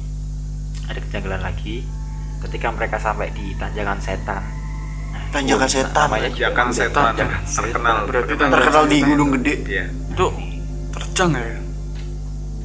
ada 0.89 0.99
kejanggalan 0.99 1.43
lagi 1.43 1.85
ketika 2.41 2.69
mereka 2.71 2.97
sampai 2.97 3.29
di 3.31 3.53
tanjakan 3.55 3.99
setan. 3.99 4.43
Nah, 5.09 5.23
Tanjakan 5.31 5.69
setan. 5.69 6.07
Tanjakan 6.09 6.69
setan 6.71 7.13
terkenal 7.45 7.97
Berarti 8.05 8.29
terkenal. 8.31 8.53
terkenal 8.55 8.85
di 8.87 8.99
gunung 9.03 9.29
gede 9.35 9.55
Iya. 9.65 9.85
itu 10.09 10.27
terjang 10.91 11.31
ya 11.33 11.45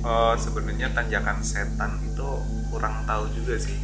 Eh, 0.03 0.33
sebenarnya 0.35 0.91
tanjakan 0.91 1.39
setan 1.39 1.95
itu 2.03 2.27
kurang 2.69 3.03
tahu 3.03 3.23
juga 3.31 3.55
sih. 3.55 3.79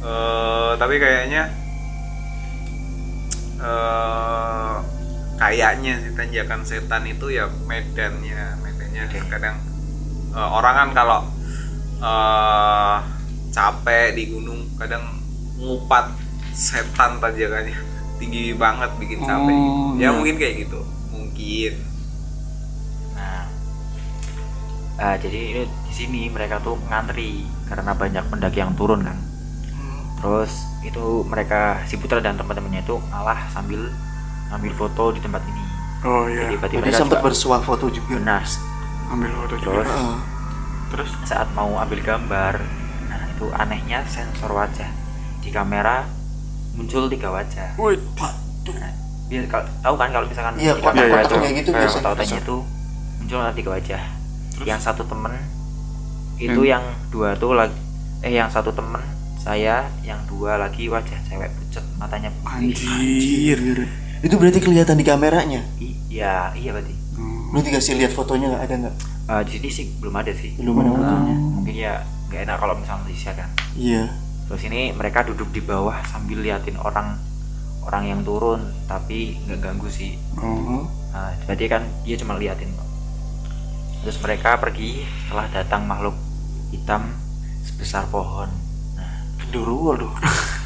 Eh, 0.00 0.70
tapi 0.74 0.96
kayaknya 0.96 1.52
eh 3.56 4.76
kayaknya 5.34 5.92
sih 5.98 6.12
tanjakan 6.12 6.60
setan 6.62 7.04
itu 7.04 7.26
ya 7.28 7.44
medannya, 7.62 8.56
medannya 8.58 9.04
kadang 9.26 9.56
eh, 10.30 10.48
orang 10.50 10.74
kan 10.74 10.88
kalau 10.94 11.20
eh 12.00 12.96
capek 13.54 14.18
di 14.18 14.34
gunung 14.34 14.66
kadang 14.74 15.04
ngupat 15.54 16.10
setan 16.50 17.22
tanjakannya 17.22 17.78
tinggi 18.18 18.50
banget 18.54 18.90
bikin 18.98 19.22
capek. 19.22 19.54
Oh, 19.54 19.94
ya 19.94 20.06
iya. 20.06 20.08
mungkin 20.10 20.34
kayak 20.34 20.66
gitu, 20.66 20.80
mungkin. 21.10 21.72
Nah, 23.14 23.46
Ah, 24.94 25.18
jadi 25.18 25.38
ini 25.50 25.62
di 25.66 25.92
sini 25.92 26.20
mereka 26.30 26.58
tuh 26.58 26.78
ngantri 26.86 27.42
karena 27.66 27.94
banyak 27.94 28.24
pendaki 28.30 28.58
yang 28.58 28.74
turun 28.74 29.02
kan 29.02 29.18
terus 30.14 30.54
itu 30.80 31.20
mereka 31.26 31.82
si 31.84 31.98
Putra 31.98 32.16
dan 32.16 32.38
teman-temannya 32.38 32.80
itu 32.80 32.96
ngalah 33.10 33.44
sambil 33.50 33.90
ngambil 34.48 34.72
foto 34.72 35.12
di 35.12 35.20
tempat 35.20 35.42
ini 35.44 35.64
Oh 36.04 36.28
iya. 36.28 36.46
jadi 36.46 36.56
Jadi 36.60 36.74
mereka 36.78 36.96
sempat 36.96 37.18
juga 37.18 37.26
bersuah 37.26 37.60
foto 37.60 37.86
juga. 37.88 38.12
benar 38.14 38.44
Ambil 39.10 39.30
foto 39.34 39.54
juga. 39.58 39.82
terus 39.82 39.88
Heeh. 39.90 40.16
Terus 40.88 41.10
saat 41.26 41.48
mau 41.52 41.74
ambil 41.74 42.00
gambar 42.00 42.54
itu 43.34 43.46
anehnya 43.52 43.98
sensor 44.04 44.48
wajah 44.48 44.86
di 45.38 45.50
kamera 45.50 46.06
muncul 46.72 47.06
tiga 47.06 47.28
wajah 47.28 47.74
Wih, 47.76 47.98
Nah, 48.66 48.88
biar 49.26 49.44
kalau 49.46 49.66
tahu 49.78 49.94
kan 49.94 50.08
kalau 50.08 50.24
misalkan 50.24 50.54
Iya, 50.56 50.72
di 50.72 50.80
kamera 50.80 51.04
kotak-kotak 51.04 51.20
itu 51.20 51.34
kayak 51.36 51.54
gitu 51.54 51.70
kayak 51.70 51.82
biasanya. 51.82 51.94
kotak-kotaknya 52.00 52.38
itu 52.40 52.56
muncul 53.14 53.38
ada 53.38 53.52
tiga 53.52 53.70
wajah 53.70 54.02
Terus? 54.50 54.64
yang 54.64 54.80
satu 54.80 55.02
temen 55.04 55.32
itu 56.36 56.60
Hmm. 56.60 56.70
yang 56.70 56.84
dua 57.08 57.28
tuh 57.34 57.52
lagi 57.52 57.76
eh 58.20 58.32
yang 58.32 58.48
satu 58.48 58.70
temen 58.70 59.02
saya 59.36 59.76
yang 60.00 60.18
dua 60.24 60.56
lagi 60.56 60.88
wajah 60.88 61.18
cewek 61.22 61.52
pucet 61.52 61.84
matanya 61.94 62.32
putih 62.32 62.88
anjir. 62.88 63.60
Itu 64.18 64.34
berarti 64.34 64.56
kelihatan 64.58 64.96
di 64.96 65.04
kameranya. 65.04 65.60
iya 65.76 66.48
iya 66.54 66.70
berarti 66.70 66.94
Hmm. 67.14 67.52
Lu 67.52 67.60
dikasih 67.60 67.94
lihat 67.94 68.10
fotonya 68.10 68.48
nggak 68.48 68.64
ada 68.64 68.74
nggak? 68.80 68.94
Eh, 69.24 69.40
di 69.44 69.50
sini 69.52 69.68
sih 69.70 69.86
belum 69.96 70.14
ada 70.16 70.32
sih 70.32 70.56
Belum 70.56 70.74
ada 70.74 70.88
Nah, 70.88 70.96
fotonya. 70.96 71.36
mungkin 71.52 71.74
ya 71.76 71.94
nggak 72.34 72.50
enak 72.50 72.58
kalau 72.58 72.74
misalnya 72.74 73.06
di 73.06 73.14
kan 73.14 73.50
Iya. 73.78 74.10
terus 74.50 74.62
ini 74.66 74.90
mereka 74.90 75.22
duduk 75.22 75.54
di 75.54 75.62
bawah 75.62 76.02
sambil 76.10 76.42
liatin 76.42 76.74
orang 76.76 77.14
orang 77.86 78.04
yang 78.10 78.20
turun 78.26 78.74
tapi 78.90 79.38
nggak 79.46 79.62
ganggu 79.62 79.86
sih 79.86 80.18
Oh. 80.34 80.90
Nah, 81.14 81.30
berarti 81.46 81.70
kan 81.70 81.86
dia 82.02 82.18
cuma 82.18 82.34
liatin. 82.34 82.66
Terus 84.02 84.18
mereka 84.18 84.58
pergi 84.58 85.06
setelah 85.24 85.46
datang 85.46 85.86
makhluk 85.86 86.18
hitam 86.74 87.14
sebesar 87.62 88.10
pohon. 88.10 88.50
Nah, 88.98 89.22
loh. 89.94 90.10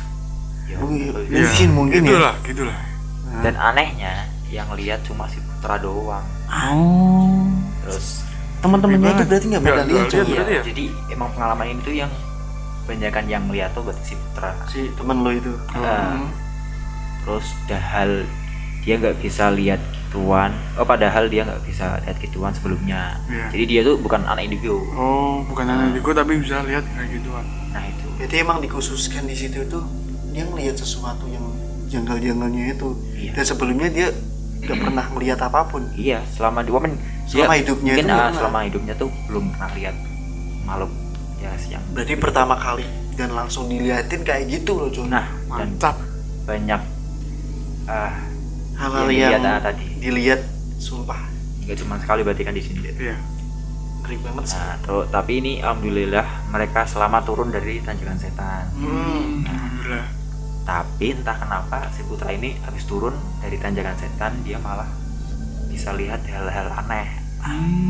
ya, 0.73 0.81
iya. 0.81 1.13
Iya, 1.29 1.45
Mungkin, 1.45 1.69
mungkin 1.77 2.01
ya. 2.01 2.09
Gitulah, 2.09 2.35
gitulah. 2.43 2.79
Dan 3.45 3.55
anehnya 3.61 4.25
yang 4.49 4.73
lihat 4.73 5.05
cuma 5.05 5.29
si 5.29 5.37
Putra 5.45 5.77
doang. 5.77 6.25
Oh. 6.49 7.45
Terus 7.85 8.25
Teman-temannya 8.59 8.99
itu 8.99 9.15
Gimana? 9.15 9.29
berarti 9.31 9.47
nggak 9.47 9.63
Nggak- 9.63 9.75
pada 9.75 9.83
nggak 9.83 9.89
lihat 9.89 10.09
iya, 10.11 10.25
berarti 10.27 10.53
ya? 10.53 10.63
jadi 10.67 10.85
emang 11.09 11.29
pengalaman 11.33 11.67
ini 11.69 11.81
tuh 11.81 11.95
yang 11.95 12.11
banyakan 12.85 13.25
yang 13.29 13.45
lihat 13.49 13.71
tuh 13.71 13.83
berarti 13.85 14.03
si 14.03 14.15
Putra. 14.17 14.51
Si 14.67 14.81
teman 14.97 15.21
lo 15.21 15.31
itu. 15.31 15.53
Nah, 15.77 16.25
terus 17.23 17.47
dahal 17.69 18.25
dia 18.81 18.95
nggak 18.97 19.21
bisa 19.21 19.53
lihat 19.53 19.77
gituan. 20.09 20.57
Oh, 20.75 20.83
padahal 20.83 21.29
dia 21.29 21.45
nggak 21.45 21.63
bisa 21.63 22.01
lihat 22.01 22.17
gituan 22.17 22.51
sebelumnya. 22.51 23.21
Iya. 23.29 23.47
Jadi 23.53 23.65
dia 23.69 23.81
tuh 23.85 24.01
bukan 24.01 24.25
anak 24.25 24.41
indigo. 24.43 24.81
Oh, 24.97 25.45
bukan 25.45 25.69
anak 25.69 25.93
Diko 25.93 26.17
tapi 26.17 26.41
bisa 26.41 26.65
lihat 26.65 26.83
kayak 26.89 27.21
gituan. 27.21 27.45
Nah, 27.71 27.85
itu. 27.85 28.09
Berarti 28.17 28.37
emang 28.41 28.59
dikhususkan 28.59 29.29
di 29.29 29.37
situ 29.37 29.69
tuh 29.69 29.85
dia 30.33 30.49
ngelihat 30.49 30.81
sesuatu 30.81 31.29
yang 31.29 31.45
janggal-janggalnya 31.93 32.73
itu. 32.73 32.97
Iya. 33.13 33.37
Dan 33.37 33.45
sebelumnya 33.45 33.89
dia 33.93 34.09
nggak 34.59 34.79
pernah 34.81 35.05
melihat 35.13 35.39
apa 35.45 35.69
pun. 35.69 35.85
Iya, 35.93 36.25
selama 36.33 36.65
di 36.65 36.73
momen 36.73 36.97
Selama 37.29 37.55
hidupnya 37.55 37.93
mungkin 37.93 38.05
itu 38.05 38.15
nggak 38.15 38.33
selama 38.33 38.59
hidupnya 38.65 38.95
tuh 38.97 39.09
belum 39.27 39.45
pernah 39.53 39.71
lihat 39.75 39.97
makhluk 40.65 40.91
ya 41.39 41.53
yang 41.69 41.83
Berarti 41.93 42.15
pertama 42.17 42.55
kali 42.57 42.87
dan 43.15 43.29
langsung 43.31 43.67
diliatin 43.67 44.23
kayak 44.23 44.49
gitu 44.49 44.73
loh, 44.75 44.89
Con. 44.89 45.07
nah 45.07 45.27
dan 45.51 45.69
Mantap. 45.71 45.97
banyak 46.45 46.81
ah 47.85 48.15
hal-hal 48.75 49.07
yang 49.07 49.33
yang 49.35 49.43
dilihat, 49.43 49.45
ah, 49.51 49.61
tadi. 49.61 49.87
dilihat 49.99 50.41
sumpah 50.79 51.21
nggak 51.61 51.77
cuma 51.79 51.95
sekali 51.99 52.21
berarti 52.23 52.43
kan 52.43 52.55
di 52.55 52.63
sini 52.63 52.81
Iya. 52.89 53.17
ngeri 54.01 54.17
banget 54.19 54.45
sih. 54.47 54.57
nah 54.57 54.75
terus 54.79 55.07
tapi 55.11 55.33
ini 55.37 55.53
alhamdulillah 55.59 56.27
mereka 56.49 56.85
selamat 56.85 57.23
turun 57.25 57.49
dari 57.49 57.81
tanjakan 57.81 58.17
setan 58.17 58.65
Hmm. 58.73 59.43
Alhamdulillah. 59.43 60.07
tapi 60.63 61.07
entah 61.11 61.37
kenapa 61.37 61.89
si 61.91 62.01
putra 62.03 62.31
ini 62.31 62.57
habis 62.63 62.85
turun 62.85 63.13
dari 63.41 63.57
tanjakan 63.57 63.97
setan 63.97 64.33
dia 64.43 64.57
malah 64.59 64.89
bisa 65.79 65.95
lihat 65.95 66.19
hal-hal 66.25 66.69
aneh 66.75 67.07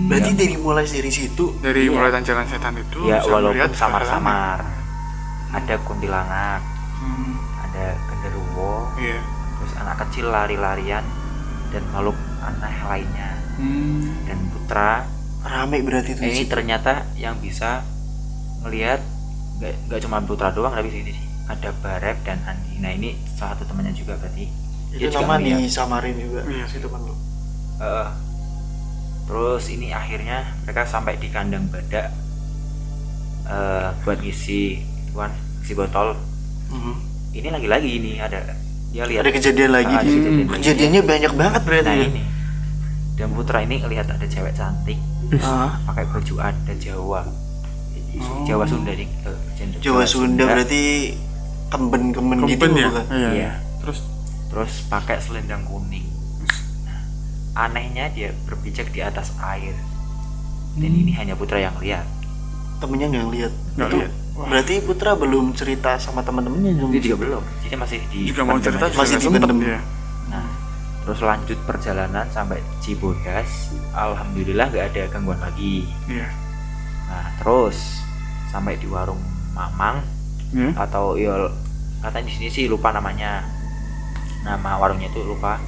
Berarti 0.07 0.37
dari 0.37 0.55
mulai 0.55 0.85
dari 0.85 1.09
situ 1.09 1.57
Dari 1.59 1.83
Iya. 1.83 1.91
mulai 1.91 2.13
tanjakan 2.13 2.45
setan 2.47 2.77
itu 2.77 3.01
ya 3.03 3.17
bisa 3.19 3.33
walaupun 3.33 3.57
melihat 3.57 3.73
samar-samar 3.73 4.61
ada 5.51 5.75
kuntilanak 5.83 6.61
Hmm, 6.95 7.33
ada 7.59 7.97
genderuwo 8.05 8.93
Iya. 8.95 9.17
terus 9.57 9.73
anak 9.75 9.97
kecil 10.05 10.29
lari-larian 10.29 11.01
dan 11.69 11.83
makhluk 11.89 12.15
aneh 12.39 12.77
lainnya 12.85 13.31
Hmm. 13.57 14.05
dan 14.23 14.39
putra 14.49 15.09
rame 15.41 15.81
berarti 15.81 16.13
itu 16.13 16.21
eh, 16.21 16.29
di 16.29 16.33
ini 16.35 16.45
ternyata 16.45 16.93
yang 17.15 17.39
bisa 17.39 17.83
melihat 18.61 19.01
nggak 19.57 19.75
nggak 19.87 20.01
cuma 20.01 20.21
putra 20.21 20.51
doang 20.51 20.71
tapi 20.71 20.87
sini 20.89 21.11
sih 21.11 21.27
ada 21.47 21.73
Barep 21.75 22.21
dan 22.21 22.39
Andi 22.45 22.79
nah 22.79 22.91
ini 22.91 23.17
salah 23.33 23.57
satu 23.57 23.65
temannya 23.67 23.91
juga 23.93 24.15
berarti 24.15 24.45
Itu 24.91 25.07
juga 25.07 25.23
nama 25.23 25.35
ngeliat. 25.37 25.59
disamarin 25.61 26.17
juga 26.17 26.41
Iya. 26.45 26.65
si 26.65 26.79
teman 26.79 27.01
lo. 27.03 27.15
Eh, 27.79 28.09
terus 29.25 29.65
ini 29.69 29.91
akhirnya 29.91 30.51
mereka 30.61 30.83
sampai 30.83 31.15
di 31.15 31.29
kandang 31.29 31.69
badak 31.69 32.11
eh, 33.45 33.89
buat 34.01 34.19
ngisi 34.19 34.83
tuan 35.09 35.31
ngisi 35.59 35.75
botol 35.75 36.19
Mhm. 36.69 36.95
ini 37.33 37.49
lagi-lagi 37.49 37.91
ini 37.93 38.13
ada 38.19 38.43
dia 38.89 39.05
lihat 39.05 39.21
Ada 39.21 39.31
kejadian 39.31 39.71
lagi 39.71 39.89
Ah, 39.91 40.01
ada 40.01 40.05
di 40.05 40.17
kejadian 40.17 40.49
kejadiannya 40.51 41.03
banyak 41.03 41.33
banget 41.35 41.63
berarti. 41.63 41.87
nah 41.87 41.95
ya. 41.95 42.07
ini 42.09 42.23
dan 43.15 43.29
putra 43.31 43.59
ini 43.61 43.75
ngelihat 43.79 44.07
ada 44.09 44.27
cewek 44.27 44.53
cantik 44.53 44.99
Ah, 45.39 45.77
pakai 45.85 46.05
baju 46.07 46.35
adat 46.43 46.79
Jawa 46.79 47.23
Oh. 48.11 48.43
Jawa 48.43 48.65
Sunda 48.65 48.91
nih 48.91 49.05
eh, 49.05 49.39
gender 49.55 49.79
Jawa 49.79 50.03
Sunda 50.03 50.43
berarti 50.43 51.13
kemben-kemben 51.69 52.49
gitu 52.49 52.65
ya? 52.67 52.89
bukan? 52.89 53.05
Iya. 53.07 53.29
Iya. 53.31 53.51
Terus 53.79 53.99
terus 54.49 54.73
pakai 54.89 55.21
selendang 55.21 55.63
kuning 55.63 56.08
anehnya 57.59 58.07
dia 58.09 58.31
berpijak 58.45 58.89
di 58.89 59.01
atas 59.01 59.35
air 59.41 59.75
dan 60.75 60.89
Hmm. 60.89 61.01
ini 61.01 61.13
hanya 61.13 61.35
putra 61.35 61.59
yang 61.59 61.75
lihat 61.77 62.07
Temennya 62.79 63.11
nggak 63.11 63.27
lihat. 63.29 63.53
Nggak 63.75 63.89
Itu 63.89 63.97
lihat. 63.99 64.13
Berarti 64.39 64.75
Putra 64.79 65.11
belum 65.13 65.51
cerita 65.51 65.99
sama 65.99 66.23
teman-temannya 66.23 66.79
dong. 66.79 66.95
itu 66.95 67.11
juga 67.11 67.19
belum 67.19 67.43
jadi 67.61 67.75
masih 67.75 67.99
di 68.07 68.21
juga 68.25 68.43
mau 68.47 68.55
cerita 68.57 68.87
aja. 68.87 68.95
juga 68.95 69.03
Masih 69.03 69.17
dipendem. 69.19 69.59
ya. 69.67 69.81
nah 70.31 70.47
terus 71.03 71.19
lanjut 71.19 71.59
perjalanan 71.67 72.23
sampai 72.29 72.63
Cibodas 72.79 73.51
alhamdulillah 73.91 74.71
nggak 74.71 74.87
ada 74.89 75.03
gangguan 75.11 75.43
lagi 75.43 75.91
Iya. 76.07 76.31
nah 77.05 77.35
terus 77.35 77.99
sampai 78.47 78.79
di 78.79 78.87
warung 78.87 79.19
Mamang 79.51 80.07
Iya. 80.49 80.71
atau 80.79 81.19
ya 81.19 81.35
katanya 81.99 82.25
di 82.25 82.33
sini 82.33 82.47
sih 82.47 82.65
lupa 82.65 82.95
namanya 82.95 83.43
nama 84.41 84.79
warungnya 84.79 85.11
itu 85.11 85.19
lupa 85.21 85.59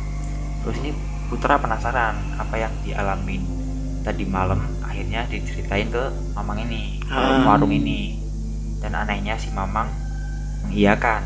terus 0.63 0.79
ini 0.79 0.95
Putra 1.31 1.57
penasaran 1.57 2.13
apa 2.35 2.59
yang 2.59 2.73
dialamin 2.83 3.47
tadi 4.01 4.27
malam 4.27 4.59
akhirnya 4.81 5.23
diceritain 5.25 5.87
ke 5.87 6.05
Mamang 6.33 6.59
ini 6.61 6.99
warung, 7.07 7.41
Ah. 7.41 7.47
warung 7.49 7.71
ini 7.71 8.19
dan 8.79 8.97
anehnya 8.97 9.37
si 9.37 9.47
Mamang 9.51 9.87
mengiyakan 10.61 11.23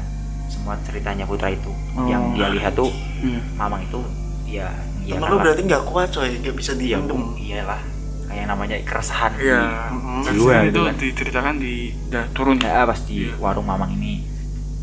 semua 0.46 0.76
ceritanya 0.82 1.24
Putra 1.24 1.48
itu 1.48 1.72
yang 2.04 2.20
Oh. 2.22 2.36
dia 2.36 2.48
lihat 2.50 2.72
tuh 2.74 2.92
Iya. 3.18 3.40
Mamang 3.54 3.80
itu 3.82 4.00
ya 4.46 4.68
Temen 4.68 5.00
mengiyakan 5.16 5.26
lu 5.26 5.36
berarti 5.38 5.62
nggak 5.64 5.84
kuat 5.84 6.08
coy, 6.10 6.30
nggak 6.34 6.52
bisa 6.54 6.72
iya 6.74 6.96
dipendem. 6.96 7.22
iyalah 7.38 7.80
kayak 8.24 8.44
namanya 8.46 8.76
keresahan 8.82 9.32
di- 9.34 9.44
Iya. 9.46 9.62
Mm-mm. 9.90 10.20
Kan 10.20 10.32
Jiwa 10.34 10.52
itu 10.54 10.64
gitu 10.66 10.80
kan. 10.82 10.94
diceritakan 10.94 11.54
di 11.58 11.74
udah 12.06 12.24
turun. 12.30 12.56
Ya, 12.58 12.84
pas 12.84 13.00
di 13.02 13.16
Iya. 13.22 13.36
warung 13.36 13.64
mamang 13.64 13.92
ini. 13.94 14.24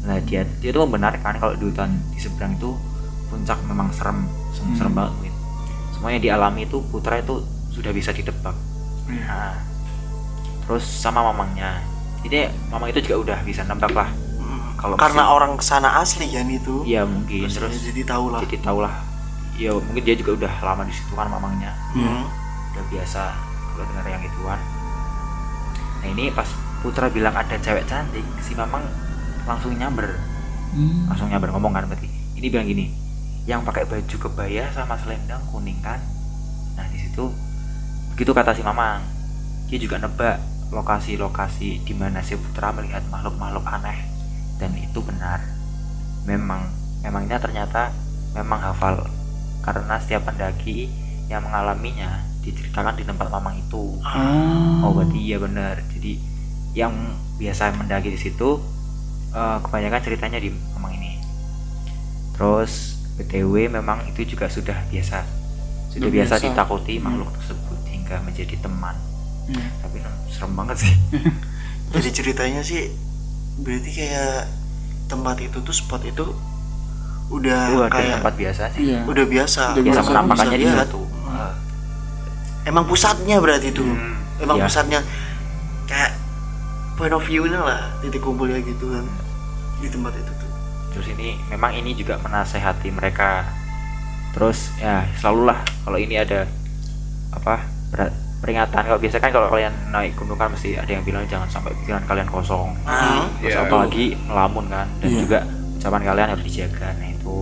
Nah, 0.02 0.18
dia 0.20 0.42
dia 0.58 0.70
tuh 0.72 0.82
membenarkan 0.84 1.34
kalau 1.36 1.54
di 1.54 1.64
hutan 1.64 1.94
di 2.10 2.18
seberang 2.18 2.54
itu 2.56 2.74
puncak 3.28 3.58
memang 3.64 3.90
serem, 3.92 4.26
Hmm. 4.62 4.76
serem 4.76 4.94
banget 4.94 5.14
Win. 5.20 5.34
Semua 5.92 6.10
yang 6.10 6.24
dialami 6.24 6.62
itu 6.64 6.78
putra 6.88 7.18
itu 7.18 7.42
sudah 7.70 7.90
bisa 7.90 8.10
ditebak. 8.10 8.54
Iya. 9.06 9.26
Nah, 9.26 9.54
terus 10.64 10.84
sama 10.84 11.22
mamangnya. 11.24 11.82
Jadi 12.22 12.46
mamang 12.68 12.90
itu 12.90 13.02
juga 13.02 13.18
udah 13.20 13.40
bisa 13.42 13.62
nebak 13.64 13.90
lah. 13.92 14.10
Mm. 14.38 14.78
Kalau 14.78 14.96
Karena 14.96 15.26
masih- 15.26 15.36
orang 15.36 15.52
ke 15.56 15.64
sana 15.64 15.90
asli 15.98 16.28
kan 16.28 16.48
itu. 16.48 16.82
Iya 16.84 17.02
mungkin 17.04 17.46
Terus 17.46 17.58
terus 17.58 17.76
jadi 17.84 18.02
tahu 18.08 18.26
lah. 18.30 18.40
jadi 18.42 18.58
tau 18.60 18.80
lah. 18.80 18.94
Ya 19.58 19.74
mungkin 19.74 20.02
dia 20.02 20.14
juga 20.14 20.32
udah 20.38 20.54
lama 20.64 20.82
di 20.84 20.94
situ 20.94 21.14
kan 21.14 21.28
mamangnya. 21.28 21.74
Hmm. 21.92 22.26
Udah 22.72 22.84
biasa 22.88 23.34
kalau 23.72 23.86
dengar 23.86 24.06
yang 24.08 24.22
gituan. 24.22 24.60
Nah 25.98 26.08
ini 26.08 26.30
pas 26.30 26.50
Putra 26.82 27.06
bilang 27.08 27.30
ada 27.32 27.54
cewek 27.56 27.86
cantik, 27.86 28.26
si 28.42 28.58
mamang 28.58 28.82
langsung 29.46 29.70
nyamber. 29.72 30.18
langsung 31.06 31.28
nyamber 31.28 31.52
ngomong 31.52 31.76
kan 31.76 31.84
berarti 31.84 32.08
ini 32.34 32.48
bilang 32.48 32.64
gini 32.64 32.90
yang 33.52 33.68
pakai 33.68 33.84
baju 33.84 34.16
kebaya 34.16 34.72
sama 34.72 34.96
selendang 34.96 35.44
kuning 35.52 35.84
kan? 35.84 36.00
Nah 36.80 36.88
di 36.88 36.96
situ 36.96 37.28
begitu 38.16 38.32
kata 38.32 38.56
si 38.56 38.64
mamang 38.64 39.04
dia 39.68 39.76
juga 39.76 40.00
nebak 40.00 40.40
lokasi-lokasi 40.72 41.84
di 41.84 41.92
mana 41.92 42.24
si 42.24 42.40
putra 42.40 42.72
melihat 42.72 43.04
makhluk-makhluk 43.12 43.68
aneh 43.68 44.08
dan 44.56 44.72
itu 44.80 45.04
benar. 45.04 45.44
Memang 46.24 46.72
memangnya 47.04 47.44
ternyata 47.44 47.92
memang 48.32 48.72
hafal 48.72 49.04
karena 49.68 50.00
setiap 50.00 50.32
pendaki 50.32 50.88
yang 51.28 51.44
mengalaminya 51.44 52.24
diceritakan 52.40 52.96
di 52.96 53.04
tempat 53.04 53.28
mamang 53.28 53.60
itu. 53.60 54.00
Oh. 54.00 54.88
oh 54.88 54.92
berarti 54.96 55.20
iya 55.20 55.38
benar. 55.44 55.84
Jadi 55.92 56.24
yang 56.72 57.20
biasa 57.36 57.76
mendaki 57.76 58.16
di 58.16 58.20
situ 58.20 58.64
eh, 59.36 59.58
kebanyakan 59.60 60.02
ceritanya 60.08 60.40
di 60.40 60.56
mamang 60.72 60.96
ini. 60.96 61.20
Terus 62.32 63.01
btw 63.14 63.54
memang 63.70 64.04
itu 64.06 64.24
juga 64.28 64.48
sudah 64.48 64.78
biasa 64.88 65.24
sudah 65.90 66.08
biasa, 66.08 66.36
biasa. 66.36 66.46
ditakuti 66.46 66.96
Hmm. 66.96 67.04
makhluk 67.06 67.30
tersebut 67.36 67.80
hingga 67.86 68.16
menjadi 68.22 68.56
teman 68.58 68.96
Iya. 69.44 69.66
tapi 69.80 69.98
serem 70.30 70.54
banget 70.54 70.78
sih 70.80 70.94
Jadi 71.92 72.08
ceritanya 72.10 72.62
sih 72.62 72.88
berarti 73.58 73.90
kayak 73.92 74.48
tempat 75.06 75.36
itu 75.40 75.60
tuh 75.60 75.76
spot 75.76 76.00
itu 76.02 76.24
udah 77.30 77.88
kayak 77.88 78.18
tempat 78.18 78.34
biasa 78.34 78.64
sih 78.72 78.82
Iya. 78.90 79.04
udah 79.04 79.26
biasa. 79.26 79.64
Udah 79.74 79.84
biasa 79.84 80.00
biasa, 80.00 80.10
penampakannya 80.10 80.58
di 80.58 80.66
lihat. 80.66 80.88
situ 80.88 81.02
Eh, 81.02 81.54
Emang 82.64 82.86
pusatnya 82.86 83.38
berarti 83.38 83.68
itu. 83.70 83.82
Hmm. 83.82 84.16
Emang 84.38 84.56
Iya. 84.56 84.66
pusatnya 84.66 85.00
kayak 85.84 86.12
point 86.94 87.10
of 87.10 87.20
view-nya 87.22 87.60
lah 87.60 87.82
titik 88.00 88.22
kumpulnya 88.22 88.62
gitu 88.62 88.86
kan 88.88 89.04
di 89.78 89.88
tempat 89.88 90.14
itu. 90.14 90.32
Terus 90.92 91.08
ini 91.10 91.40
memang 91.48 91.72
ini 91.72 91.92
juga 91.92 92.20
menasehati 92.20 92.92
mereka. 92.92 93.48
Terus 94.32 94.72
ya 94.78 95.04
selalulah 95.16 95.60
kalau 95.84 95.98
ini 95.98 96.16
ada 96.16 96.48
apa 97.32 97.64
berat 97.90 98.12
peringatan. 98.40 98.82
Kalau 98.82 99.00
biasa 99.00 99.18
kan 99.18 99.30
kalau 99.30 99.48
kalian 99.48 99.72
naik 99.90 100.16
gunung 100.16 100.36
kan 100.36 100.50
mesti 100.50 100.76
ada 100.76 100.88
yang 100.88 101.04
bilang 101.04 101.24
jangan 101.28 101.48
sampai 101.48 101.72
pikiran 101.84 102.04
kalian 102.06 102.28
kosong. 102.28 102.74
Hmm. 102.84 103.28
terus 103.40 103.56
Iya. 103.56 103.68
apalagi 103.68 104.06
melamun 104.26 104.66
kan. 104.68 104.88
Dan 105.00 105.10
Iya. 105.10 105.20
juga 105.22 105.40
ucapan 105.78 106.02
kalian 106.04 106.28
harus 106.32 106.44
dijaga. 106.44 106.88
Nah 106.96 107.08
itu. 107.08 107.38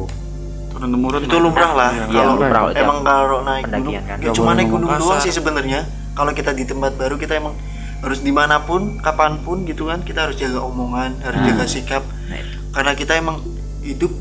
Turun 0.69 0.89
temurun 0.91 1.21
Itu 1.23 1.37
lumrah 1.39 1.71
lah. 1.73 1.91
Iya, 1.91 2.05
kalau 2.11 2.33
lumrah 2.35 2.63
emang 2.71 2.99
kalau 3.01 3.39
naik 3.41 3.63
gunung 3.65 3.93
kan. 3.95 4.03
nggak 4.05 4.17
Nggak 4.19 4.35
cuma 4.35 4.51
naik 4.53 4.69
gunung 4.69 4.91
doang 4.91 5.19
sih 5.19 5.31
sebenarnya. 5.31 5.79
Kalau 6.13 6.31
kita 6.33 6.51
di 6.51 6.65
tempat 6.65 6.93
baru 6.93 7.15
kita 7.15 7.37
emang 7.37 7.55
harus 7.99 8.19
di 8.19 8.31
mana 8.31 8.63
pun 8.63 8.95
kapan 8.97 9.39
pun 9.39 9.63
gitu 9.63 9.87
kan 9.87 9.99
kita 10.01 10.23
harus 10.23 10.35
jaga 10.35 10.59
omongan 10.61 11.19
harus 11.19 11.35
Nah. 11.37 11.47
jaga 11.47 11.65
sikap. 11.65 12.03
Nah 12.27 12.37
itu 12.37 12.58
karena 12.69 12.91
kita 12.93 13.17
emang 13.17 13.41
hidup 13.81 14.11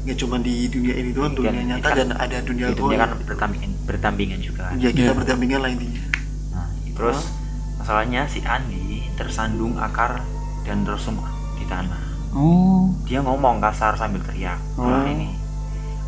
nggak 0.00 0.16
cuma 0.16 0.40
di 0.40 0.64
dunia 0.72 0.94
ini 0.96 1.10
doang 1.12 1.36
dunia 1.36 1.52
Dan 1.52 1.76
nyata 1.76 1.88
kan 1.92 1.96
dan 2.00 2.10
ada 2.16 2.36
dunia 2.40 2.72
goib 2.72 2.96
kan 2.96 3.20
bertambingan 3.28 3.70
bertambingan 3.84 4.40
juga. 4.40 4.72
Kan. 4.72 4.80
ya 4.80 4.90
kita 4.92 5.12
Iya. 5.12 5.18
berdampingan 5.18 5.60
lah 5.60 5.70
intinya. 5.72 6.02
Nah, 6.56 6.68
terus 6.96 7.18
masalahnya 7.76 8.24
si 8.24 8.40
Andi 8.40 9.04
tersandung 9.14 9.76
akar 9.76 10.24
dan 10.64 10.88
tersumbat 10.88 11.28
di 11.60 11.64
tanah. 11.68 12.00
Oh. 12.32 12.88
Dia 13.04 13.20
ngomong 13.20 13.60
kasar 13.60 13.98
sambil 13.98 14.24
teriak. 14.24 14.56
Oh. 14.80 14.88
Nah, 14.88 15.04
ini 15.04 15.36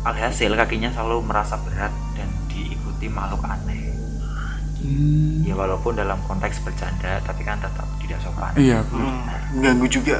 alhasil 0.01 0.49
kakinya 0.57 0.89
selalu 0.89 1.21
merasa 1.29 1.59
berat 1.61 1.93
dan 2.17 2.27
diikuti 2.49 3.07
makhluk 3.07 3.45
aneh. 3.45 3.81
Hmm. 4.83 5.39
ya 5.47 5.55
walaupun 5.55 5.95
dalam 5.95 6.19
konteks 6.27 6.59
bercanda 6.59 7.15
tapi 7.23 7.47
kan 7.47 7.55
tetap 7.55 7.87
tidak 8.03 8.19
sopan. 8.19 8.51
Iya 8.59 8.83
hmm, 8.83 9.55
mengganggu 9.55 9.87
juga. 9.87 10.19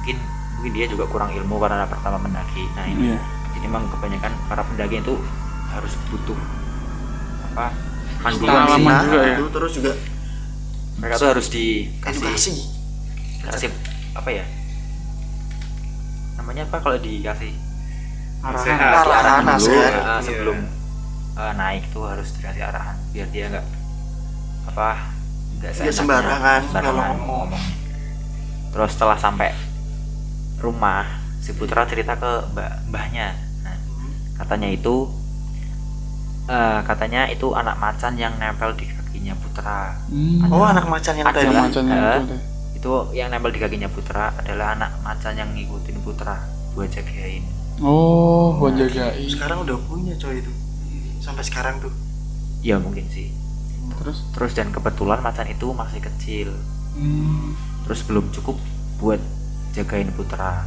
Mungkin 0.00 0.16
mungkin 0.56 0.72
dia 0.72 0.86
juga 0.86 1.04
kurang 1.06 1.30
ilmu 1.32 1.56
karena 1.58 1.86
pertama 1.86 2.18
mendaki 2.18 2.64
nah 2.74 2.84
ini 2.86 3.14
iya 3.14 3.18
jadi 3.52 3.68
memang 3.68 3.84
kebanyakan 3.92 4.32
para 4.48 4.62
pendaki 4.64 4.96
itu 4.98 5.14
harus 5.68 5.92
butuh 6.08 6.38
apa 7.52 7.66
Pengalaman 8.22 8.78
panduan 8.78 9.02
sih. 9.02 9.10
juga 9.10 9.20
ya. 9.26 9.36
terus 9.50 9.72
juga 9.74 9.92
mereka 10.96 11.14
tuh 11.18 11.28
harus 11.34 11.46
dikasih 11.50 12.22
edukasi 12.22 12.52
kasih 13.42 13.70
apa 14.14 14.28
ya 14.30 14.44
namanya 16.38 16.62
apa 16.64 16.76
kalau 16.80 16.96
dikasih 16.96 17.52
arahan 18.42 18.78
arahan 18.78 19.44
arahan 19.44 19.58
dulu 19.58 19.74
uh, 19.74 19.82
Iya. 19.82 20.14
sebelum 20.22 20.58
uh, 21.34 21.52
naik 21.54 21.82
tuh 21.90 22.04
harus 22.06 22.28
dikasih 22.38 22.62
arahan 22.62 22.96
biar 23.10 23.28
dia 23.28 23.44
nggak 23.50 23.66
apa 24.70 24.88
nggak 25.58 25.72
sembarangan 25.92 26.60
sembarangan 26.70 27.16
ngomong. 27.18 27.50
ngomongnya. 27.50 27.60
terus 28.72 28.90
setelah 28.94 29.18
sampai 29.18 29.50
rumah 30.62 31.04
si 31.42 31.50
putra 31.52 31.82
cerita 31.84 32.14
ke 32.14 32.32
mbak 32.54 32.86
mbahnya. 32.88 33.34
Nah, 33.66 33.76
katanya 34.38 34.70
itu 34.70 35.10
eh, 36.48 36.80
katanya 36.86 37.26
itu 37.30 37.54
anak 37.54 37.76
macan 37.78 38.14
yang 38.14 38.34
nempel 38.38 38.74
di 38.74 38.86
kakinya 38.86 39.34
putra. 39.38 39.98
Hmm. 40.08 40.46
oh 40.50 40.64
anak 40.64 40.86
macan 40.86 41.14
yang 41.18 41.26
Ada 41.26 41.34
tadi? 41.36 41.50
lah. 41.50 41.62
macannya 41.66 41.94
Eh, 41.94 42.18
itu. 42.22 42.36
itu 42.78 42.90
yang 43.14 43.28
nempel 43.30 43.50
di 43.50 43.60
kakinya 43.62 43.90
putra 43.90 44.34
adalah 44.34 44.74
anak 44.74 44.92
macan 45.02 45.34
yang 45.34 45.50
ngikutin 45.54 45.98
putra 46.02 46.38
buat 46.74 46.88
jagain. 46.88 47.44
Oh 47.82 48.56
buat 48.58 48.74
jagain. 48.74 49.26
sekarang 49.28 49.62
udah 49.62 49.76
punya 49.86 50.14
coy 50.16 50.38
itu. 50.38 50.52
Sampai 51.18 51.42
sekarang 51.42 51.78
tuh. 51.78 51.92
Ya 52.62 52.78
mungkin 52.78 53.06
sih. 53.10 53.30
Terus? 53.98 54.22
Terus 54.34 54.52
dan 54.54 54.70
kebetulan 54.70 55.18
macan 55.22 55.46
itu 55.46 55.70
masih 55.74 55.98
kecil. 56.00 56.50
Hmm. 56.92 57.56
terus 57.82 58.04
belum 58.04 58.28
cukup 58.30 58.60
buat 59.00 59.16
jagain 59.72 60.08
putra 60.12 60.62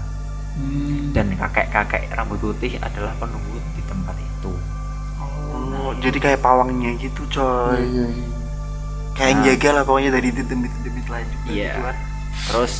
Hmm. 0.55 1.11
dan 1.11 1.35
kakek-kakek 1.35 2.07
rambut 2.09 2.39
putih 2.39 2.79
adalah 2.79 3.11
penunggu 3.15 3.59
di 3.71 3.83
tempat 3.83 4.15
itu 4.15 4.55
oh 5.19 5.91
jadi 5.99 6.15
kayak 6.17 6.39
pawangnya 6.39 6.95
gitu 6.95 7.21
iya 7.21 7.33
coy 7.33 7.75
iya 7.83 8.05
iya. 8.07 8.27
kayak 9.11 9.29
yang 9.29 9.35
Nah. 9.35 9.47
jaga 9.51 9.69
lah 9.71 9.83
pokoknya 9.83 10.11
dari 10.11 10.29
demit-demit 10.31 11.05
lain 11.05 11.27
juga 11.29 11.47
Iya. 11.49 11.67
gitu 11.67 11.81
kan 11.83 11.95
terus 12.45 12.73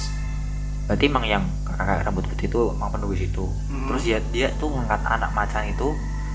berarti 0.86 1.04
emang 1.06 1.26
yang 1.26 1.44
kakak 1.68 2.00
rambut 2.02 2.24
putih 2.26 2.48
itu 2.48 2.62
emang 2.72 2.90
penunggu 2.90 3.16
situ 3.18 3.44
Hmm. 3.68 3.88
terus 3.92 4.04
ya 4.06 4.18
dia 4.32 4.48
tuh 4.56 4.72
ngangkat 4.72 5.02
anak 5.04 5.32
macan 5.36 5.64
itu 5.68 5.88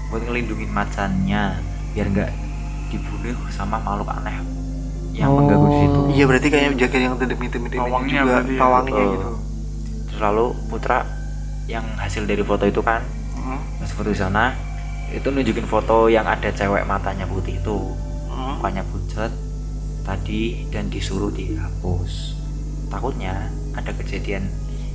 buat 0.09 0.21
ngelindungin 0.21 0.69
macannya 0.69 1.57
biar 1.91 2.07
nggak 2.07 2.31
dibunuh 2.89 3.39
sama 3.49 3.81
makhluk 3.81 4.13
aneh 4.13 4.37
yang 5.11 5.33
Oh. 5.33 5.41
mengganggu 5.41 5.67
di 5.67 5.79
situ 5.81 6.01
iya 6.13 6.25
berarti 6.29 6.49
kayak 6.49 6.77
jaga 6.77 6.99
yang 7.01 7.15
ini 7.17 7.81
Pawangnya 7.81 8.21
juga 8.21 8.37
ya. 8.45 8.61
pawangnya 8.61 8.93
Betul. 8.93 9.15
gitu 9.17 9.31
lalu 10.21 10.53
putra 10.67 11.03
yang 11.67 11.85
hasil 11.97 12.25
dari 12.25 12.43
foto 12.43 12.65
itu 12.65 12.81
kan 12.81 13.01
Hmm. 13.33 13.57
pas 13.77 13.89
foto 13.89 14.07
di 14.07 14.19
sana 14.19 14.53
itu 15.09 15.25
nunjukin 15.25 15.65
foto 15.65 16.07
yang 16.07 16.23
ada 16.23 16.49
cewek 16.49 16.85
matanya 16.85 17.25
putih 17.25 17.57
itu 17.57 17.79
Hmm. 18.27 18.57
mukanya 18.57 18.85
pucat 18.85 19.33
tadi 20.03 20.69
dan 20.69 20.87
disuruh 20.87 21.31
dihapus 21.31 22.37
takutnya 22.87 23.49
ada 23.73 23.91
kejadian 23.93 24.45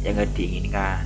yang 0.01 0.13
gak 0.13 0.29
diinginkan 0.31 1.03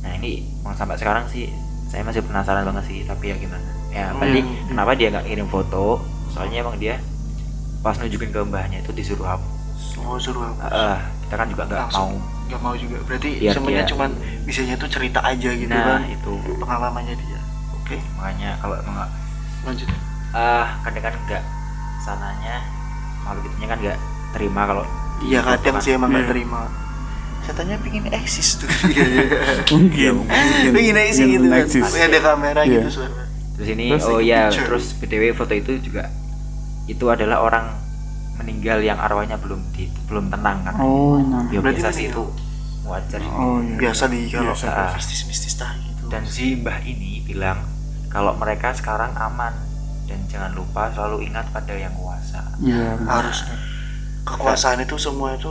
nah 0.00 0.12
ini 0.12 0.42
emang 0.58 0.74
sampai 0.74 0.96
sekarang 0.96 1.24
sih 1.26 1.46
saya 1.86 2.02
masih 2.02 2.20
penasaran 2.20 2.64
banget 2.64 2.84
sih 2.84 2.98
tapi 3.04 3.30
ya 3.30 3.36
gimana 3.36 3.62
ya 3.88 4.08
Hmm. 4.08 4.18
berarti 4.18 4.40
kenapa 4.66 4.90
dia 4.92 5.08
nggak 5.08 5.24
kirim 5.24 5.46
foto 5.46 6.00
soalnya 6.26 6.58
emang 6.60 6.76
dia 6.76 6.98
pas 7.78 7.94
nunjukin 7.94 8.30
ke 8.30 8.40
mbahnya 8.40 8.78
itu 8.78 8.90
disuruh 8.90 9.28
hapus 9.28 10.00
oh 10.00 10.16
suruh 10.16 10.48
aku 10.48 10.58
Eh, 10.64 10.98
kita 11.22 11.34
kan 11.36 11.46
juga 11.46 11.62
nggak 11.64 11.86
mau. 11.92 12.10
Nggak 12.52 12.62
mau 12.62 12.74
juga. 12.74 12.96
Berarti 13.02 13.30
Biar 13.38 13.52
sebenarnya 13.52 13.82
dia- 13.82 13.90
cuman 13.90 14.10
bisanya 14.44 14.74
tuh 14.76 14.88
cerita 14.88 15.20
aja 15.20 15.50
gitu 15.50 15.68
nah 15.68 15.96
kan? 15.96 16.04
itu. 16.06 16.32
Pengalamannya 16.56 17.14
dia. 17.14 17.40
Oke. 17.74 17.96
Makanya 18.14 18.50
kalau 18.58 18.74
emang 18.76 18.94
nggak 18.94 19.10
lanjut. 19.64 19.88
Ah 20.30 20.76
kadang 20.82 21.02
kan 21.02 21.14
nggak 21.22 21.42
sananya 21.98 22.56
makhluk 23.22 23.44
itunya 23.46 23.66
kan 23.66 23.78
nggak 23.78 23.98
terima 24.32 24.60
kalau 24.64 24.84
iya 25.20 25.38
difoto 25.38 25.52
kadang 25.54 25.74
kan. 25.74 25.82
sih 25.82 25.92
emang 25.92 26.08
nggak 26.10 26.22
Iya. 26.22 26.30
terima. 26.30 26.60
Setannya 27.42 27.76
pingin 27.78 28.06
eksis 28.08 28.48
tuh. 28.56 28.70
Mungkin 29.72 30.14
pingin 30.70 30.96
eksis 30.96 31.26
gitu 31.26 31.46
kan. 31.46 31.66
ada 32.00 32.20
kamera 32.22 32.60
Iya. 32.62 32.82
gitu 32.82 33.00
suara 33.00 33.22
terus 33.52 33.68
ini 33.68 33.86
Terus 33.92 34.06
oh 34.06 34.18
ya 34.18 34.48
picture. 34.48 34.64
terus 34.66 34.84
btw 34.96 35.22
foto 35.32 35.52
itu 35.52 35.72
juga 35.78 36.08
itu 36.86 37.04
adalah 37.06 37.38
orang 37.40 37.66
meninggal 38.42 38.78
yang 38.78 38.98
arwahnya 38.98 39.38
belum 39.38 39.62
di, 39.70 39.86
belum 40.04 40.28
tenang 40.28 40.58
kan 40.62 40.74
oh 40.76 41.22
nah 41.22 41.46
ya 41.48 41.58
Berarti 41.58 41.78
biasa 41.78 41.90
sih 41.94 42.06
itu 42.08 42.24
wajar 42.82 43.20
oh 43.24 43.58
iya 43.58 43.76
biasa 43.78 44.04
di 44.06 44.20
kalau 44.26 44.52
mistis-mistis 44.92 45.54
tah 45.54 45.72
gitu 45.78 46.10
dan 46.10 46.26
si 46.26 46.58
mbah 46.58 46.82
ini 46.82 47.22
bilang 47.22 47.62
kalau 48.06 48.34
mereka 48.34 48.74
sekarang 48.74 49.14
aman 49.14 49.54
dan 50.04 50.18
jangan 50.26 50.52
lupa 50.52 50.90
selalu 50.90 51.24
ingat 51.24 51.46
pada 51.48 51.72
yang 51.72 51.94
kuasa 51.94 52.42
iya 52.58 52.98
benar. 52.98 53.22
harus 53.22 53.46
kekuasaan 54.22 54.82
itu 54.82 54.94
semua 54.96 55.34
itu 55.34 55.50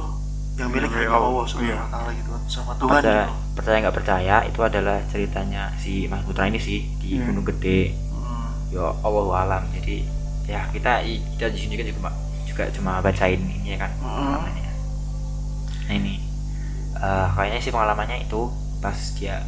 yang 0.53 0.67
milik 0.69 0.91
hanya 0.91 1.15
Allah. 1.15 1.47
Subhanahu 1.47 1.71
Iya. 1.71 1.79
taala 1.89 2.11
gitu 2.11 2.29
kan 2.29 2.41
sama 2.45 2.71
Tuhan 2.75 2.91
pada 2.91 3.15
gitu. 3.25 3.33
percaya 3.55 3.77
nggak 3.79 3.95
percaya 3.95 4.35
itu 4.45 4.59
adalah 4.61 4.97
ceritanya 5.07 5.63
si 5.75 6.05
Mas 6.05 6.21
Putra 6.21 6.45
ini 6.45 6.59
sih 6.59 6.91
di 6.99 7.17
Iya. 7.17 7.25
Gunung 7.25 7.47
Gede 7.47 7.95
Hmm. 8.11 8.51
ya 8.69 8.91
Allah 9.01 9.25
alam 9.41 9.63
jadi 9.71 10.05
ya 10.45 10.67
kita 10.69 11.01
kita 11.01 11.45
di 11.47 11.57
sini 11.57 11.73
kan 11.73 11.85
juga 11.87 12.11
juga 12.51 12.63
cuma 12.69 12.99
bacain 12.99 13.39
ini 13.39 13.71
ya 13.71 13.77
kan 13.79 13.91
Mm. 13.95 14.03
pengalamannya 14.03 14.71
nah 15.81 15.93
ini 15.93 16.13
eh, 16.93 17.27
kayaknya 17.31 17.59
sih 17.59 17.71
pengalamannya 17.71 18.17
itu 18.21 18.41
pas 18.77 18.97
dia 19.13 19.41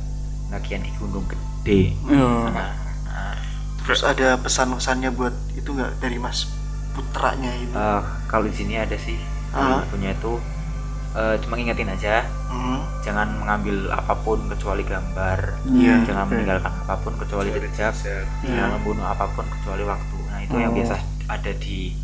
bagian 0.47 0.79
di 0.79 0.91
Gunung 0.93 1.25
Gede 1.25 1.91
nah, 2.05 2.71
nah, 3.03 3.35
terus 3.79 4.01
ada 4.01 4.37
pesan-pesannya 4.37 5.09
buat 5.11 5.33
itu 5.53 5.67
nggak 5.67 5.99
dari 5.99 6.15
Mas 6.15 6.47
putranya 6.91 7.51
itu 7.53 7.73
eh, 7.73 8.01
kalau 8.25 8.45
di 8.45 8.53
sini 8.53 8.77
ada 8.77 8.95
sih 8.95 9.17
Ah. 9.49 9.85
punya 9.85 10.09
itu 10.11 10.41
eh, 11.13 11.35
cuma 11.39 11.53
ngingetin 11.53 11.85
aja 11.87 12.25
Hmm. 12.47 12.85
jangan 13.01 13.33
mengambil 13.35 13.89
apa 13.89 14.13
pun 14.15 14.45
kecuali 14.47 14.81
gambar 14.83 15.57
Iya. 15.67 16.05
jangan 16.05 16.25
Oke. 16.25 16.31
meninggalkan 16.31 16.69
apa 16.71 16.95
pun 16.97 17.13
kecuali 17.15 17.49
jejak. 17.49 17.93
Iya. 17.97 18.17
jangan 18.43 18.69
membunuh 18.77 19.03
apa 19.03 19.25
pun 19.27 19.45
kecuali 19.47 19.81
waktu 19.83 20.17
nah 20.23 20.39
itu 20.39 20.55
yang 20.55 20.69
Oh. 20.69 20.77
biasa 20.77 20.95
ada 21.27 21.51
di, 21.55 21.97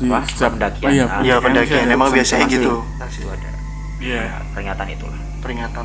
Di 0.00 0.08
apa, 0.08 0.18
setiap- 0.24 0.52
pendakian 0.54 0.82
oh 0.82 0.90
iya, 0.90 1.04
Ah, 1.06 1.20
Iya 1.20 1.34
Pendakian 1.38 1.86
emang 1.86 2.08
biasanya 2.08 2.46
gitu. 2.46 2.72
Itu 2.80 3.28
ada 3.28 3.50
Iya. 3.98 4.20
ya, 4.22 4.36
peringatan 4.50 4.86
itulah. 4.90 5.20
Peringatan. 5.38 5.84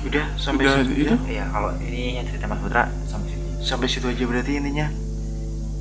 Udah 0.00 0.24
sampai 0.34 0.62
Udah 0.64 0.74
situ. 0.80 0.92
itu? 0.96 1.12
ya. 1.12 1.16
iya 1.28 1.44
kalau 1.46 1.70
ini 1.78 2.16
yang 2.16 2.24
cerita 2.24 2.46
Mas 2.46 2.58
Putra 2.58 2.82
sampai 3.04 3.28
situ. 3.28 3.46
Sampai 3.60 3.86
situ 3.86 4.06
aja 4.06 4.24
berarti 4.24 4.52
intinya 4.54 4.86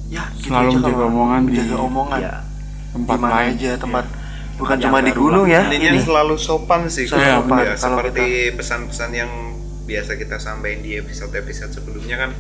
ya 0.10 0.24
gitu 0.34 0.50
Selalu 0.50 0.65
aja 0.65 0.76
menjaga 0.76 0.92
kalau 0.92 1.08
omongan 1.08 1.39
di- 1.39 1.48
menjaga 1.48 1.76
omongan. 1.80 2.20
Ya 2.20 2.34
tempat 2.89 3.13
di 3.13 3.22
mana 3.22 3.36
lain. 3.38 3.52
aja 3.54 3.72
tempat 3.78 4.06
bukan 4.56 4.76
Yang 4.76 4.84
cuma 4.84 4.98
di 5.00 5.12
gunung 5.13 5.46
ya 5.48 5.62
intinya 5.63 5.89
ini. 5.89 6.02
selalu 6.02 6.36
sopan 6.36 6.82
sih 6.86 7.06
Selalu 7.06 7.22
Iya, 7.22 7.36
sopan. 7.38 7.56
Ya, 7.56 7.63
Kalau 7.72 7.78
seperti 7.96 8.26
pesan-pesan 8.52 9.10
yang 9.13 9.32
biasa 9.86 10.12
kita 10.15 10.36
sampaikan 10.36 10.80
di 10.82 10.92
episode-episode 10.96 11.72
sebelumnya 11.72 12.15
kan 12.20 12.32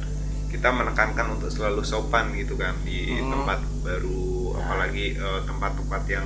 kita 0.49 0.69
menekankan 0.69 1.25
untuk 1.31 1.47
selalu 1.47 1.81
sopan 1.81 2.33
gitu 2.33 2.53
kan 2.53 2.73
di 2.81 3.15
Hmm. 3.15 3.29
tempat 3.31 3.59
baru 3.79 4.25
apalagi 4.55 5.13
eh, 5.13 5.39
tempat-tempat 5.43 6.03
yang 6.05 6.25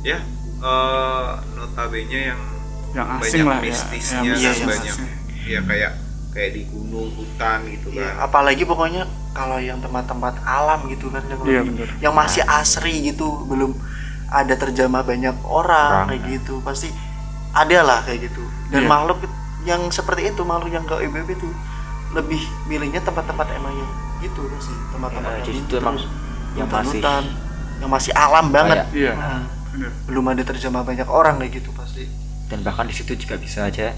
ya 0.00 0.18
eh, 0.58 1.28
notabene 1.52 2.08
yang 2.28 2.40
yang 2.88 3.06
banyak 3.12 3.20
asing 3.20 3.44
lah 3.44 3.58
ya 3.58 3.64
mistisnya 3.64 4.18
yang 4.18 4.24
Iya, 4.24 4.34
dan 4.40 4.54
yang 4.54 4.68
banyak 4.68 4.94
asing. 4.94 5.08
ya 5.44 5.60
kayak 5.62 5.92
kayak 6.28 6.50
di 6.50 6.62
gunung 6.66 7.08
hutan 7.12 7.58
gitu 7.68 7.88
Iya, 7.90 8.00
kan 8.08 8.12
apalagi 8.24 8.62
pokoknya 8.62 9.02
kalau 9.30 9.58
yang 9.58 9.78
tempat-tempat 9.78 10.34
alam 10.40 10.86
gitu 10.86 11.06
kan 11.08 11.22
yang 11.24 11.40
lebih- 11.40 11.74
bener. 11.76 11.88
yang 12.00 12.12
masih 12.12 12.42
asri 12.44 13.04
gitu 13.04 13.26
belum 13.44 13.74
ada 14.28 14.54
terjamah 14.54 15.02
banyak 15.02 15.34
orang 15.42 16.04
Orang. 16.04 16.08
kayak 16.10 16.22
gitu 16.32 16.60
pasti 16.60 16.88
ada 17.50 17.80
lah 17.80 18.00
kayak 18.02 18.28
gitu 18.28 18.42
dan 18.68 18.82
Iya. 18.82 18.88
makhluk 18.88 19.18
yang 19.64 19.82
seperti 19.88 20.28
itu 20.28 20.42
makhluk 20.42 20.70
yang 20.70 20.84
ke 20.84 20.96
IBB 21.02 21.28
tuh 21.34 21.52
lebih 22.10 22.40
milihnya 22.64 23.00
tempat-tempat 23.00 23.46
emang 23.52 23.72
yang 23.72 23.90
gitu 24.18 24.42
sih 24.58 24.74
tempat-tempat 24.90 25.28
Ya, 25.28 25.34
yang 25.34 25.44
jadi 25.44 25.58
itu 25.60 25.74
emang 25.76 25.96
yang 26.54 26.68
masih- 26.68 27.02
yang 27.78 27.90
masih 27.90 28.12
alam 28.12 28.46
banget 28.48 28.82
Kayak- 28.82 28.90
iya 28.92 29.12
bener. 29.68 29.90
belum 30.04 30.24
ada 30.26 30.42
terjamah 30.42 30.82
banyak 30.82 31.06
orang 31.06 31.38
kayak 31.38 31.52
gitu 31.56 31.70
pasti 31.70 32.08
dan 32.46 32.60
bahkan 32.60 32.84
di 32.84 32.92
situ 32.92 33.12
juga 33.14 33.36
bisa 33.36 33.64
aja 33.64 33.92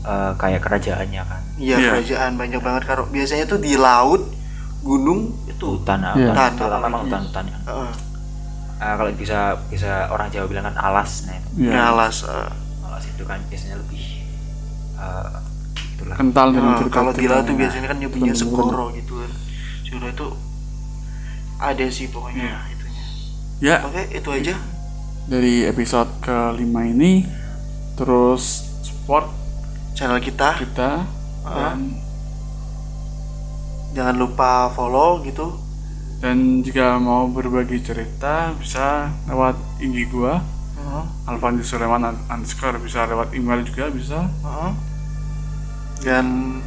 eh, 0.00 0.32
kayak 0.34 0.60
kerajaannya 0.60 1.22
kan 1.22 1.42
iya 1.56 1.76
Iya. 1.76 1.88
kerajaan 1.92 2.32
banyak 2.34 2.60
banget 2.60 2.82
kalau 2.84 3.06
biasanya 3.06 3.44
tuh 3.44 3.56
di 3.56 3.74
laut 3.74 4.28
gunung 4.80 5.34
itu 5.44 5.64
hutan 5.68 5.98
Iya. 6.00 6.12
hutan, 6.12 6.26
Hutan, 6.28 6.50
terutama 6.54 6.84
memang 6.84 7.02
hutan-hutan 7.04 7.44
ya. 7.46 7.58
Heeh. 7.64 7.92
Eh, 8.78 8.94
kalau 8.94 9.10
bisa 9.12 9.38
bisa 9.66 9.90
orang 10.08 10.28
Jawa 10.28 10.46
bilang 10.46 10.64
kan 10.64 10.76
alas 10.76 11.24
nah 11.24 11.34
itu 11.34 11.48
Iya. 11.58 11.70
ngalas 11.72 12.16
eh. 12.24 12.50
alas 12.84 13.04
itu 13.06 13.22
kan 13.22 13.38
biasanya 13.44 13.76
lebih 13.76 14.04
eh, 14.96 15.30
itulah 15.98 16.14
kental 16.14 16.48
dengan 16.48 16.72
Nah, 16.72 16.86
kalau 16.88 17.10
di 17.10 17.26
laut 17.26 17.42
tuh 17.42 17.54
biasanya 17.54 17.88
kan 17.88 17.98
nyebutnya 17.98 18.30
Bener-bener. 18.30 18.62
segoro 18.62 18.84
gitu 18.94 19.12
kan. 19.16 19.32
Segoro 19.82 20.06
itu 20.06 20.26
ada 21.58 21.86
sih 21.88 22.06
pokoknya 22.06 22.44
Iya. 22.44 22.58
itunya. 22.70 23.04
Ya. 23.58 23.76
Oke 23.82 24.02
itu 24.08 24.28
aja. 24.30 24.54
Dari 25.26 25.54
episode 25.64 26.08
kelima 26.18 26.86
ini 26.86 27.26
terus 27.94 28.62
support 28.80 29.26
channel 29.92 30.16
kita. 30.18 30.54
kita 30.56 31.02
Ah. 31.42 31.74
dan 31.74 31.98
jangan 33.90 34.16
lupa 34.16 34.50
follow 34.70 35.18
gitu. 35.22 35.58
Dan 36.18 36.60
jika 36.60 36.94
mau 36.96 37.26
berbagi 37.26 37.78
cerita 37.80 38.50
bisa 38.52 39.06
lewat 39.24 39.54
IG 39.78 40.06
gua 40.08 40.42
Heeh, 40.76 41.04
Alfandi 41.26 41.62
Sulaiman 41.62 42.06
un- 42.06 42.22
underscore. 42.28 42.78
Bisa 42.78 43.02
lewat 43.04 43.30
email 43.32 43.62
juga 43.62 43.86
bisa. 43.88 44.26
Heeh. 44.38 44.70
Dan 46.00 46.58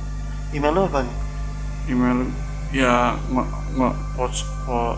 email 0.51 0.73
lo 0.73 0.83
apa 0.85 1.01
nih? 1.01 1.15
email 1.87 2.17
ya 2.69 3.15
pod- 4.15 4.31
po- 4.63 4.97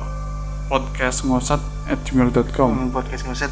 podcast 0.67 1.23
ngosat 1.23 1.61
at 1.85 1.99
gmail.com 2.01 2.69
Hmm, 2.69 2.89
podcast 2.89 3.23
ngoset 3.23 3.51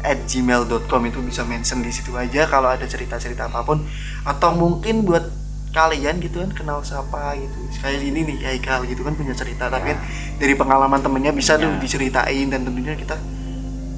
at 0.00 0.18
gmail.com 0.24 1.02
itu 1.04 1.20
bisa 1.20 1.42
mention 1.42 1.80
di 1.80 1.90
situ 1.90 2.12
aja 2.14 2.44
kalau 2.44 2.68
ada 2.68 2.84
cerita-cerita 2.84 3.46
apa 3.46 3.60
pun 3.62 3.84
atau 4.22 4.50
mungkin 4.50 5.02
buat 5.02 5.28
kalian 5.70 6.18
gitu 6.18 6.40
kan 6.40 6.50
kenal 6.50 6.78
siapa 6.80 7.36
gitu 7.36 7.54
kayak 7.78 8.02
ini 8.02 8.24
nih 8.24 8.36
Haikal 8.44 8.82
gitu 8.84 9.00
kan 9.00 9.12
punya 9.12 9.32
cerita 9.32 9.68
tapi 9.68 9.92
kan 9.92 9.98
dari 10.36 10.52
pengalaman 10.52 10.98
temennya 10.98 11.30
bisa 11.30 11.54
tuh 11.54 11.68
Ya. 11.68 11.78
diceritain 11.78 12.48
dan 12.48 12.64
tentunya 12.64 12.94
kita 12.94 13.14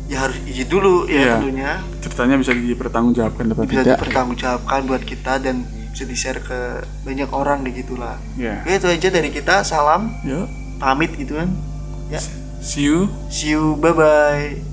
ya 0.05 0.21
harus 0.21 0.37
izin 0.45 0.69
dulu 0.69 1.07
ya 1.07 1.17
Iya. 1.17 1.33
tentunya 1.35 1.71
ceritanya 1.99 2.37
bisa 2.37 2.53
dipertanggungjawabkan 2.53 3.45
bisa 3.47 3.57
tidak 3.65 3.97
dipertanggungjawabkan 3.97 4.81
buat 4.85 5.03
kita 5.03 5.33
dan 5.41 5.65
bisa 5.93 6.09
di 6.09 6.17
share 6.17 6.41
ke 6.41 6.83
banyak 7.05 7.29
orang 7.31 7.63
deh 7.63 7.77
gitulah. 7.77 8.17
Ya. 8.41 8.65
Oke, 8.65 8.81
itu 8.81 8.89
aja 8.89 9.09
dari 9.13 9.29
kita 9.29 9.61
salam. 9.63 10.17
Yuk 10.25 10.63
pamit 10.83 11.15
gitu 11.15 11.39
kan. 11.39 11.47
Ya. 12.11 12.19
See 12.59 12.91
you. 12.91 13.07
See 13.31 13.55
you 13.55 13.79
bye 13.79 13.95
bye 13.95 14.72